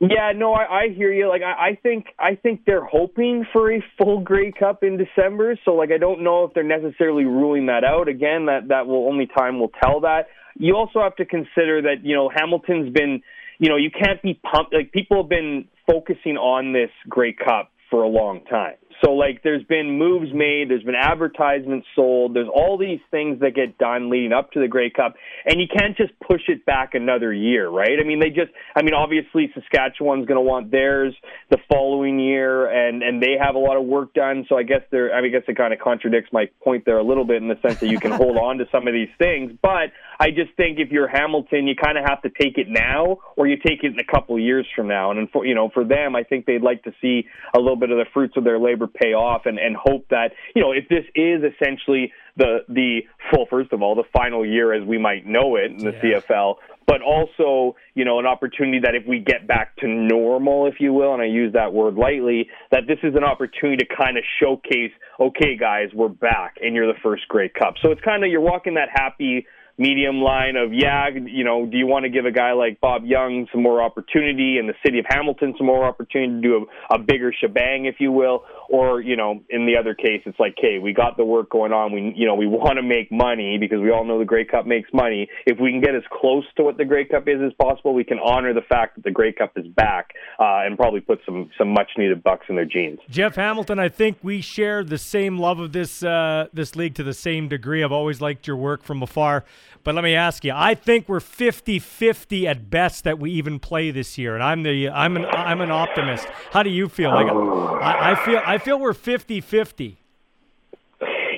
Yeah, 0.00 0.32
no, 0.34 0.54
I, 0.54 0.84
I 0.84 0.88
hear 0.88 1.12
you. 1.12 1.28
Like, 1.28 1.42
I, 1.42 1.70
I 1.70 1.78
think 1.82 2.06
I 2.18 2.34
think 2.34 2.64
they're 2.64 2.84
hoping 2.84 3.46
for 3.52 3.70
a 3.70 3.84
full 3.98 4.20
Grey 4.20 4.50
Cup 4.50 4.82
in 4.82 4.96
December. 4.96 5.58
So, 5.64 5.72
like, 5.72 5.90
I 5.92 5.98
don't 5.98 6.22
know 6.22 6.44
if 6.44 6.54
they're 6.54 6.62
necessarily 6.62 7.24
ruling 7.24 7.66
that 7.66 7.84
out. 7.84 8.08
Again, 8.08 8.46
that 8.46 8.68
that 8.68 8.86
will 8.86 9.06
only 9.08 9.26
time 9.26 9.60
will 9.60 9.72
tell 9.84 10.00
that. 10.00 10.28
You 10.58 10.74
also 10.74 11.00
have 11.00 11.16
to 11.16 11.26
consider 11.26 11.82
that 11.82 11.96
you 12.02 12.14
know 12.14 12.30
Hamilton's 12.34 12.92
been 12.92 13.22
you 13.60 13.68
know, 13.68 13.76
you 13.76 13.90
can't 13.90 14.20
be 14.22 14.40
pumped. 14.42 14.74
Like 14.74 14.90
people 14.90 15.18
have 15.18 15.28
been 15.28 15.68
focusing 15.86 16.36
on 16.36 16.72
this 16.72 16.90
Grey 17.08 17.34
Cup 17.34 17.70
for 17.90 18.02
a 18.02 18.08
long 18.08 18.40
time. 18.46 18.74
So 19.04 19.12
like 19.12 19.42
there's 19.42 19.64
been 19.64 19.98
moves 19.98 20.32
made, 20.34 20.68
there's 20.68 20.82
been 20.82 20.94
advertisements 20.94 21.86
sold, 21.94 22.34
there's 22.34 22.48
all 22.52 22.76
these 22.76 23.00
things 23.10 23.40
that 23.40 23.54
get 23.54 23.78
done 23.78 24.10
leading 24.10 24.32
up 24.32 24.52
to 24.52 24.60
the 24.60 24.68
Grey 24.68 24.90
Cup 24.90 25.14
and 25.46 25.60
you 25.60 25.66
can't 25.66 25.96
just 25.96 26.12
push 26.20 26.42
it 26.48 26.66
back 26.66 26.94
another 26.94 27.32
year, 27.32 27.68
right? 27.68 27.98
I 27.98 28.04
mean 28.04 28.20
they 28.20 28.28
just 28.28 28.52
I 28.76 28.82
mean 28.82 28.94
obviously 28.94 29.50
Saskatchewan's 29.54 30.26
going 30.26 30.36
to 30.36 30.42
want 30.42 30.70
theirs 30.70 31.14
the 31.50 31.58
following 31.70 32.18
year 32.18 32.68
and 32.68 33.02
and 33.02 33.22
they 33.22 33.36
have 33.40 33.54
a 33.54 33.58
lot 33.58 33.76
of 33.76 33.84
work 33.84 34.12
done, 34.12 34.44
so 34.48 34.56
I 34.56 34.64
guess 34.64 34.82
they're 34.90 35.14
I, 35.14 35.22
mean, 35.22 35.34
I 35.34 35.38
guess 35.38 35.48
it 35.48 35.56
kind 35.56 35.72
of 35.72 35.78
contradicts 35.78 36.30
my 36.32 36.46
point 36.62 36.84
there 36.84 36.98
a 36.98 37.04
little 37.04 37.24
bit 37.24 37.40
in 37.42 37.48
the 37.48 37.58
sense 37.62 37.80
that 37.80 37.88
you 37.88 37.98
can 37.98 38.12
hold 38.12 38.36
on 38.36 38.58
to 38.58 38.66
some 38.70 38.86
of 38.86 38.92
these 38.92 39.10
things, 39.18 39.52
but 39.62 39.92
I 40.18 40.30
just 40.30 40.54
think 40.56 40.78
if 40.78 40.90
you're 40.90 41.08
Hamilton, 41.08 41.66
you 41.66 41.74
kind 41.74 41.96
of 41.96 42.04
have 42.06 42.20
to 42.22 42.28
take 42.28 42.58
it 42.58 42.66
now 42.68 43.18
or 43.36 43.46
you 43.46 43.56
take 43.56 43.82
it 43.82 43.92
in 43.94 43.98
a 43.98 44.04
couple 44.04 44.38
years 44.38 44.66
from 44.76 44.88
now 44.88 45.10
and 45.10 45.30
for 45.30 45.46
you 45.46 45.54
know 45.54 45.70
for 45.72 45.84
them 45.84 46.14
I 46.14 46.22
think 46.22 46.44
they'd 46.44 46.62
like 46.62 46.82
to 46.84 46.92
see 47.00 47.26
a 47.54 47.58
little 47.58 47.76
bit 47.76 47.90
of 47.90 47.96
the 47.96 48.04
fruits 48.12 48.34
of 48.36 48.44
their 48.44 48.58
labor 48.58 48.89
pay 48.94 49.14
off 49.14 49.42
and, 49.46 49.58
and 49.58 49.76
hope 49.76 50.06
that, 50.10 50.32
you 50.54 50.62
know, 50.62 50.72
if 50.72 50.88
this 50.88 51.04
is 51.14 51.42
essentially 51.42 52.12
the, 52.36 52.58
the 52.68 53.00
full, 53.30 53.46
first 53.50 53.72
of 53.72 53.82
all, 53.82 53.94
the 53.94 54.04
final 54.12 54.44
year 54.44 54.72
as 54.72 54.86
we 54.86 54.98
might 54.98 55.26
know 55.26 55.56
it 55.56 55.70
in 55.70 55.78
the 55.78 55.92
yeah. 56.02 56.20
CFL, 56.20 56.56
but 56.86 57.02
also, 57.02 57.76
you 57.94 58.04
know, 58.04 58.18
an 58.18 58.26
opportunity 58.26 58.80
that 58.80 58.94
if 58.94 59.06
we 59.06 59.20
get 59.20 59.46
back 59.46 59.76
to 59.76 59.86
normal, 59.86 60.66
if 60.66 60.80
you 60.80 60.92
will, 60.92 61.12
and 61.12 61.22
I 61.22 61.26
use 61.26 61.52
that 61.52 61.72
word 61.72 61.94
lightly, 61.94 62.48
that 62.70 62.88
this 62.88 62.98
is 63.02 63.14
an 63.14 63.24
opportunity 63.24 63.84
to 63.84 63.96
kind 63.96 64.18
of 64.18 64.24
showcase, 64.40 64.92
okay, 65.20 65.56
guys, 65.56 65.90
we're 65.94 66.08
back 66.08 66.56
and 66.60 66.74
you're 66.74 66.92
the 66.92 66.98
first 67.00 67.28
Grey 67.28 67.48
Cup. 67.48 67.74
So 67.82 67.92
it's 67.92 68.00
kind 68.00 68.24
of, 68.24 68.30
you're 68.30 68.40
walking 68.40 68.74
that 68.74 68.88
happy 68.92 69.46
medium 69.80 70.20
line 70.20 70.56
of 70.56 70.74
yeah, 70.74 71.08
you 71.08 71.42
know, 71.42 71.64
do 71.64 71.78
you 71.78 71.86
want 71.86 72.04
to 72.04 72.10
give 72.10 72.26
a 72.26 72.30
guy 72.30 72.52
like 72.52 72.80
Bob 72.80 73.04
Young 73.04 73.48
some 73.50 73.62
more 73.62 73.82
opportunity 73.82 74.58
and 74.58 74.68
the 74.68 74.74
city 74.84 74.98
of 74.98 75.06
Hamilton 75.08 75.54
some 75.56 75.66
more 75.66 75.84
opportunity 75.84 76.34
to 76.34 76.40
do 76.40 76.66
a, 76.90 76.96
a 76.96 76.98
bigger 76.98 77.32
shebang, 77.32 77.86
if 77.86 77.96
you 77.98 78.12
will, 78.12 78.44
or 78.68 79.00
you 79.00 79.16
know, 79.16 79.40
in 79.48 79.66
the 79.66 79.76
other 79.80 79.94
case, 79.94 80.20
it's 80.26 80.38
like, 80.38 80.54
hey, 80.58 80.78
we 80.78 80.92
got 80.92 81.16
the 81.16 81.24
work 81.24 81.48
going 81.48 81.72
on. 81.72 81.92
We 81.92 82.12
you 82.14 82.26
know 82.26 82.34
we 82.34 82.46
want 82.60 82.76
to 82.76 82.82
make 82.82 83.10
money 83.10 83.56
because 83.58 83.80
we 83.80 83.90
all 83.90 84.04
know 84.04 84.18
the 84.18 84.24
Grey 84.26 84.44
Cup 84.44 84.66
makes 84.66 84.90
money. 84.92 85.28
If 85.46 85.58
we 85.58 85.70
can 85.70 85.80
get 85.80 85.94
as 85.94 86.02
close 86.12 86.44
to 86.58 86.62
what 86.62 86.76
the 86.76 86.84
Grey 86.84 87.06
Cup 87.06 87.26
is 87.26 87.40
as 87.44 87.52
possible, 87.54 87.94
we 87.94 88.04
can 88.04 88.18
honor 88.18 88.52
the 88.52 88.60
fact 88.68 88.96
that 88.96 89.04
the 89.04 89.10
Grey 89.10 89.32
Cup 89.32 89.52
is 89.56 89.66
back 89.66 90.10
uh, 90.38 90.60
and 90.66 90.76
probably 90.76 91.00
put 91.00 91.20
some 91.24 91.50
some 91.56 91.72
much 91.72 91.88
needed 91.96 92.22
bucks 92.22 92.44
in 92.50 92.56
their 92.56 92.66
jeans. 92.66 92.98
Jeff 93.08 93.36
Hamilton, 93.36 93.78
I 93.78 93.88
think 93.88 94.18
we 94.22 94.42
share 94.42 94.84
the 94.84 94.98
same 94.98 95.38
love 95.38 95.58
of 95.58 95.72
this 95.72 96.02
uh, 96.02 96.48
this 96.52 96.76
league 96.76 96.94
to 96.96 97.02
the 97.02 97.14
same 97.14 97.48
degree. 97.48 97.82
I've 97.82 97.92
always 97.92 98.20
liked 98.20 98.46
your 98.46 98.56
work 98.56 98.82
from 98.82 99.02
afar. 99.02 99.44
But 99.82 99.94
let 99.94 100.04
me 100.04 100.14
ask 100.14 100.44
you, 100.44 100.52
I 100.54 100.74
think 100.74 101.08
we're 101.08 101.20
50-50 101.20 102.44
at 102.44 102.70
best 102.70 103.04
that 103.04 103.18
we 103.18 103.30
even 103.32 103.58
play 103.58 103.90
this 103.90 104.18
year, 104.18 104.34
and 104.34 104.42
I'm 104.42 104.62
the 104.62 104.90
I'm 104.90 105.16
an 105.16 105.26
I'm 105.26 105.60
an 105.60 105.70
optimist. 105.70 106.26
How 106.52 106.62
do 106.62 106.70
you 106.70 106.88
feel? 106.88 107.10
Like 107.10 107.28
oh. 107.30 107.78
I, 107.80 108.12
I 108.12 108.24
feel 108.24 108.42
I 108.44 108.58
feel 108.58 108.78
we're 108.78 108.92
50-50. 108.92 109.96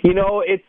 You 0.03 0.15
know, 0.15 0.43
it's 0.45 0.65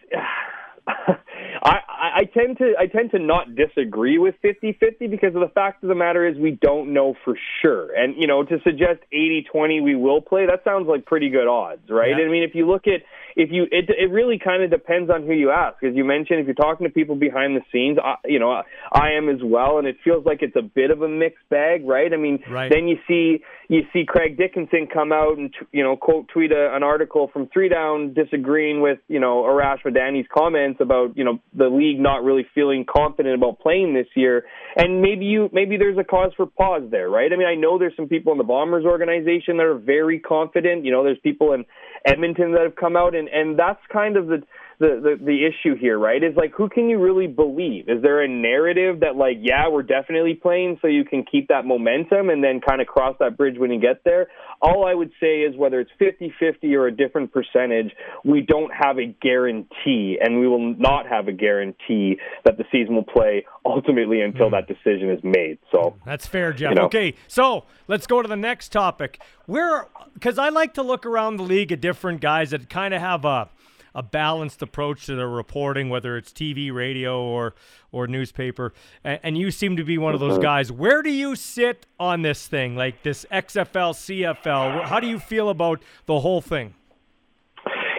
I, 2.14 2.26
tend 2.26 2.58
to 2.60 2.74
I 2.80 2.88
tend 2.88 3.12
to 3.12 3.20
not 3.20 3.56
disagree 3.56 4.18
with 4.18 4.36
50-50 4.44 5.10
because 5.10 5.36
of 5.36 5.42
the 5.42 5.52
fact 5.54 5.84
of 5.84 5.90
the 5.90 5.96
matter 5.96 6.28
is 6.28 6.38
we 6.38 6.52
don't 6.52 6.94
know 6.94 7.16
for 7.26 7.38
sure. 7.62 7.94
And 7.94 8.16
you 8.18 8.28
know, 8.28 8.44
to 8.44 8.58
suggest 8.64 9.02
80-20 9.14 9.84
we 9.84 9.96
will 9.96 10.22
play, 10.22 10.46
that 10.46 10.64
sounds 10.64 10.88
like 10.88 11.06
pretty 11.06 11.30
good 11.30 11.48
odds, 11.48 11.90
right? 11.90 12.10
Yeah. 12.10 12.26
I 12.26 12.30
mean, 12.30 12.44
if 12.44 12.56
you 12.56 12.68
look 12.68 12.88
at 12.88 13.02
if 13.36 13.50
you 13.52 13.64
it 13.72 13.90
it 13.90 14.12
really 14.12 14.40
kind 14.44 14.64
of 14.64 14.70
depends 14.70 15.10
on 15.10 15.26
who 15.26 15.34
you 15.34 15.52
ask. 15.52 15.84
As 15.84 15.96
you 15.96 16.04
mentioned, 16.04 16.40
if 16.40 16.46
you're 16.46 16.56
talking 16.56 16.88
to 16.88 16.94
people 16.94 17.16
behind 17.16 17.56
the 17.56 17.62
scenes, 17.72 17.98
I, 18.04 18.16
you 18.26 18.40
know, 18.40 18.62
I 18.92 19.12
am 19.18 19.30
as 19.30 19.40
well, 19.44 19.78
and 19.78 19.88
it 19.88 19.98
feels 20.04 20.26
like 20.26 20.42
it's 20.42 20.56
a 20.56 20.62
bit 20.62 20.92
of 20.92 21.02
a 21.02 21.10
mixed 21.10 21.48
bag, 21.50 21.86
right? 21.86 22.12
I 22.12 22.18
mean, 22.18 22.44
right. 22.50 22.72
then 22.72 22.88
you 22.88 22.98
see 23.08 23.44
you 23.68 23.82
see 23.92 24.06
Craig 24.08 24.38
Dickenson 24.38 24.88
come 24.92 25.12
out 25.12 25.38
and 25.38 25.54
you 25.72 25.84
know 25.84 25.96
quote 25.96 26.28
tweet 26.28 26.52
a, 26.52 26.76
an 26.76 26.84
article 26.84 27.30
from 27.32 27.48
Three 27.48 27.70
Down 27.70 28.14
disagreeing 28.14 28.82
with 28.82 29.00
you 29.08 29.20
know 29.20 29.44
Arash 29.44 29.84
Madani's 29.86 30.28
comments 30.34 30.80
about 30.82 31.18
you 31.18 31.24
know 31.24 31.40
the 31.54 31.70
league 31.70 32.00
not 32.04 32.24
really 32.24 32.46
feeling 32.54 32.86
confident 32.86 33.36
about 33.36 33.60
playing 33.60 33.94
this 33.94 34.08
year, 34.16 34.46
and 34.76 35.02
maybe 35.02 35.26
you 35.26 35.50
maybe 35.52 35.78
there's 35.78 35.98
a 35.98 36.04
cause 36.04 36.32
for 36.38 36.46
pause 36.46 36.84
there, 36.92 37.10
right? 37.10 37.32
I 37.32 37.36
mean, 37.36 37.48
I 37.48 37.56
know 37.56 37.80
there's 37.80 37.96
some 37.96 38.08
people 38.08 38.32
in 38.32 38.38
the 38.38 38.44
Bombers 38.44 38.86
organization 38.86 39.58
that 39.58 39.66
are 39.66 39.78
very 39.78 40.20
confident. 40.20 40.86
You 40.86 40.92
know, 40.92 41.04
there's 41.04 41.20
people 41.24 41.54
in 41.54 41.66
Edmonton 42.06 42.52
that 42.52 42.62
have 42.62 42.76
come 42.76 42.96
out, 42.96 43.16
and 43.16 43.28
and 43.28 43.58
that's 43.58 43.82
kind 43.92 44.18
of 44.18 44.28
the 44.28 44.44
the, 44.80 45.18
the 45.20 45.24
the 45.24 45.46
issue 45.46 45.76
here, 45.76 45.98
right? 45.98 46.24
Is 46.24 46.36
like 46.36 46.54
who 46.56 46.70
can 46.70 46.90
you 46.90 47.00
really 47.00 47.28
believe? 47.28 47.90
Is 47.90 48.02
there 48.02 48.22
a 48.22 48.28
narrative 48.28 49.02
that 49.02 49.16
like, 49.16 49.38
yeah, 49.42 49.68
we're 49.70 49.84
definitely 49.84 50.36
playing 50.36 50.80
so 50.82 50.88
you 50.88 51.06
can 51.06 51.24
keep 51.30 51.48
that 51.50 51.66
momentum 51.66 52.30
and 52.30 52.44
then 52.44 52.62
kind 52.62 52.82
of 52.82 52.88
cross 52.88 53.16
that 53.20 53.38
bridge 53.38 53.56
when 53.58 53.72
you 53.72 53.80
get 53.80 54.04
there? 54.04 54.28
All 54.62 54.86
I 54.88 54.94
would 54.94 55.12
say 55.20 55.42
is 55.42 55.58
whether 55.58 55.82
it's 55.82 55.92
50-50 56.00 56.74
or 56.74 56.88
a 56.88 56.96
different 56.96 57.34
percentage, 57.34 57.92
we 58.24 58.42
don't 58.42 58.72
have 58.74 58.98
a 58.98 59.08
guarantee 59.22 60.18
and 60.22 60.40
we 60.40 60.48
will 60.48 60.74
not 60.76 61.06
have 61.08 61.28
a 61.28 61.34
guarantee 61.34 62.18
that 62.46 62.58
the 62.58 62.64
season 62.72 62.96
will 62.96 63.04
play 63.04 63.46
ultimately 63.66 64.22
until 64.22 64.48
mm. 64.48 64.52
that 64.52 64.68
decision 64.68 65.10
is 65.10 65.22
made. 65.24 65.58
So 65.72 65.96
That's 66.06 66.26
fair, 66.26 66.54
Jeff. 66.54 66.70
You 66.70 66.76
know. 66.76 66.86
Okay. 66.86 67.16
So, 67.28 67.66
let's 67.88 68.08
go 68.08 68.22
to 68.22 68.28
the 68.28 68.38
next 68.38 68.70
topic. 68.70 69.22
Where 69.46 69.88
cuz 70.22 70.38
I 70.38 70.50
like 70.50 70.74
to 70.76 70.84
look 70.84 71.06
around 71.06 71.36
the 71.36 71.44
league 71.44 71.72
at 71.72 71.82
different 71.82 72.22
guys 72.22 72.52
that 72.52 72.70
kind 72.70 72.94
of 72.94 73.02
have 73.02 73.26
a 73.26 73.50
a 73.96 74.04
balanced 74.04 74.62
approach 74.62 75.06
to 75.06 75.16
their 75.16 75.30
reporting, 75.30 75.90
whether 75.90 76.18
it's 76.18 76.32
TV, 76.32 76.74
radio, 76.74 77.22
or 77.22 77.54
or 77.92 78.08
newspaper. 78.08 78.74
And, 79.04 79.20
and 79.24 79.38
you 79.38 79.52
seem 79.52 79.78
to 79.78 79.84
be 79.84 79.98
one 79.98 80.14
of 80.14 80.20
those 80.20 80.40
guys. 80.40 80.72
Where 80.72 81.02
do 81.02 81.12
you 81.12 81.36
sit 81.36 81.86
on 82.00 82.22
this 82.22 82.48
thing, 82.48 82.76
like 82.76 83.04
this 83.04 83.26
XFL, 83.32 83.94
CFL? 83.94 84.86
How 84.86 85.00
do 85.00 85.08
you 85.08 85.20
feel 85.20 85.50
about 85.50 85.82
the 86.06 86.20
whole 86.20 86.42
thing? 86.42 86.74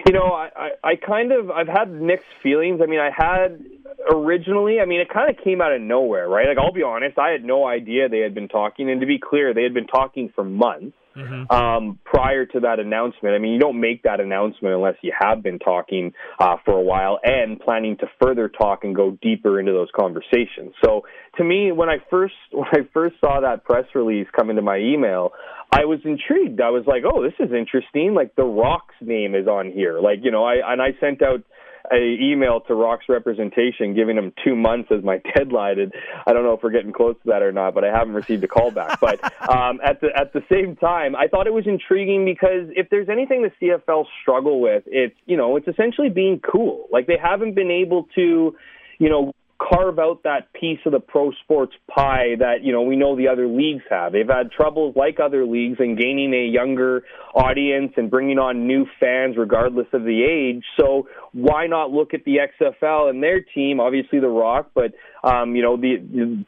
You 0.05 0.13
know, 0.13 0.33
I, 0.33 0.49
I, 0.55 0.69
I 0.83 0.95
kind 0.95 1.31
of 1.31 1.49
I've 1.49 1.67
had 1.67 1.91
mixed 1.91 2.27
feelings. 2.43 2.79
I 2.83 2.85
mean, 2.85 2.99
I 2.99 3.09
had 3.15 3.63
originally, 4.11 4.79
I 4.79 4.85
mean, 4.85 4.99
it 4.99 5.09
kind 5.09 5.35
of 5.35 5.43
came 5.43 5.61
out 5.61 5.71
of 5.73 5.81
nowhere, 5.81 6.29
right? 6.29 6.47
Like, 6.47 6.57
I'll 6.57 6.71
be 6.71 6.83
honest, 6.83 7.17
I 7.17 7.29
had 7.31 7.43
no 7.43 7.65
idea 7.65 8.07
they 8.07 8.19
had 8.19 8.35
been 8.35 8.47
talking, 8.47 8.89
and 8.91 9.01
to 9.01 9.07
be 9.07 9.17
clear, 9.17 9.53
they 9.53 9.63
had 9.63 9.73
been 9.73 9.87
talking 9.87 10.31
for 10.35 10.43
months 10.43 10.95
mm-hmm. 11.15 11.51
um, 11.51 11.99
prior 12.03 12.45
to 12.45 12.59
that 12.61 12.79
announcement. 12.79 13.35
I 13.35 13.39
mean, 13.39 13.53
you 13.53 13.59
don't 13.59 13.79
make 13.79 14.03
that 14.03 14.19
announcement 14.19 14.75
unless 14.75 14.95
you 15.01 15.13
have 15.19 15.41
been 15.41 15.59
talking 15.59 16.13
uh, 16.39 16.57
for 16.65 16.73
a 16.73 16.81
while 16.81 17.19
and 17.23 17.59
planning 17.59 17.97
to 17.97 18.07
further 18.21 18.49
talk 18.49 18.83
and 18.83 18.95
go 18.95 19.17
deeper 19.21 19.59
into 19.59 19.71
those 19.71 19.89
conversations. 19.95 20.73
So, 20.83 21.05
to 21.37 21.43
me, 21.43 21.71
when 21.71 21.89
I 21.89 21.97
first 22.09 22.35
when 22.51 22.67
I 22.71 22.87
first 22.93 23.15
saw 23.19 23.41
that 23.41 23.63
press 23.63 23.85
release 23.93 24.27
come 24.35 24.49
into 24.49 24.61
my 24.61 24.77
email, 24.77 25.31
I 25.71 25.85
was 25.85 25.99
intrigued. 26.05 26.61
I 26.61 26.69
was 26.69 26.83
like, 26.85 27.03
"Oh, 27.05 27.23
this 27.23 27.33
is 27.39 27.53
interesting. 27.53 28.13
Like, 28.13 28.35
The 28.35 28.43
Rock's 28.43 28.95
name 29.01 29.35
is 29.35 29.47
on 29.47 29.71
here. 29.71 29.99
Like, 29.99 30.19
you 30.23 30.31
know, 30.31 30.43
I 30.43 30.55
and 30.65 30.81
I 30.81 30.89
sent 30.99 31.21
out." 31.21 31.43
A 31.91 32.17
email 32.21 32.61
to 32.61 32.75
Rock's 32.75 33.05
representation 33.09 33.93
giving 33.93 34.15
them 34.15 34.33
two 34.43 34.55
months 34.55 34.89
as 34.95 35.03
my 35.03 35.21
deadline. 35.35 35.79
And 35.79 35.93
I 36.25 36.33
don't 36.33 36.43
know 36.43 36.53
if 36.53 36.63
we're 36.63 36.71
getting 36.71 36.93
close 36.93 37.15
to 37.23 37.31
that 37.31 37.41
or 37.41 37.51
not, 37.51 37.73
but 37.73 37.83
I 37.83 37.91
haven't 37.95 38.13
received 38.13 38.43
a 38.43 38.47
call 38.47 38.71
back. 38.71 38.99
but 38.99 39.23
um, 39.49 39.79
at 39.83 40.01
the 40.01 40.09
at 40.15 40.33
the 40.33 40.41
same 40.51 40.75
time, 40.75 41.15
I 41.15 41.27
thought 41.27 41.47
it 41.47 41.53
was 41.53 41.67
intriguing 41.67 42.25
because 42.25 42.69
if 42.75 42.89
there's 42.89 43.09
anything 43.09 43.43
the 43.43 43.51
CFL 43.61 44.05
struggle 44.21 44.61
with, 44.61 44.83
it's 44.87 45.15
you 45.25 45.37
know 45.37 45.55
it's 45.55 45.67
essentially 45.67 46.09
being 46.09 46.39
cool. 46.39 46.87
Like 46.91 47.07
they 47.07 47.17
haven't 47.21 47.55
been 47.55 47.71
able 47.71 48.07
to, 48.15 48.55
you 48.99 49.09
know 49.09 49.33
carve 49.57 49.99
out 49.99 50.23
that 50.23 50.51
piece 50.53 50.79
of 50.85 50.91
the 50.91 50.99
pro 50.99 51.31
sports 51.43 51.73
pie 51.87 52.35
that 52.39 52.63
you 52.63 52.71
know 52.71 52.81
we 52.81 52.95
know 52.95 53.15
the 53.15 53.27
other 53.27 53.47
leagues 53.47 53.83
have. 53.89 54.11
They've 54.11 54.27
had 54.27 54.51
troubles 54.51 54.95
like 54.95 55.19
other 55.19 55.45
leagues 55.45 55.77
in 55.79 55.95
gaining 55.95 56.33
a 56.33 56.45
younger 56.45 57.03
audience 57.33 57.93
and 57.97 58.09
bringing 58.09 58.37
on 58.37 58.67
new 58.67 58.85
fans 58.99 59.35
regardless 59.37 59.87
of 59.93 60.03
the 60.03 60.23
age. 60.23 60.63
So 60.79 61.07
why 61.31 61.67
not 61.67 61.91
look 61.91 62.13
at 62.13 62.25
the 62.25 62.37
XFL 62.61 63.09
and 63.09 63.23
their 63.23 63.41
team? 63.41 63.79
Obviously 63.79 64.19
the 64.19 64.27
Rock, 64.27 64.71
but 64.73 64.93
um, 65.25 65.55
you 65.55 65.63
know 65.63 65.75
the, 65.75 65.97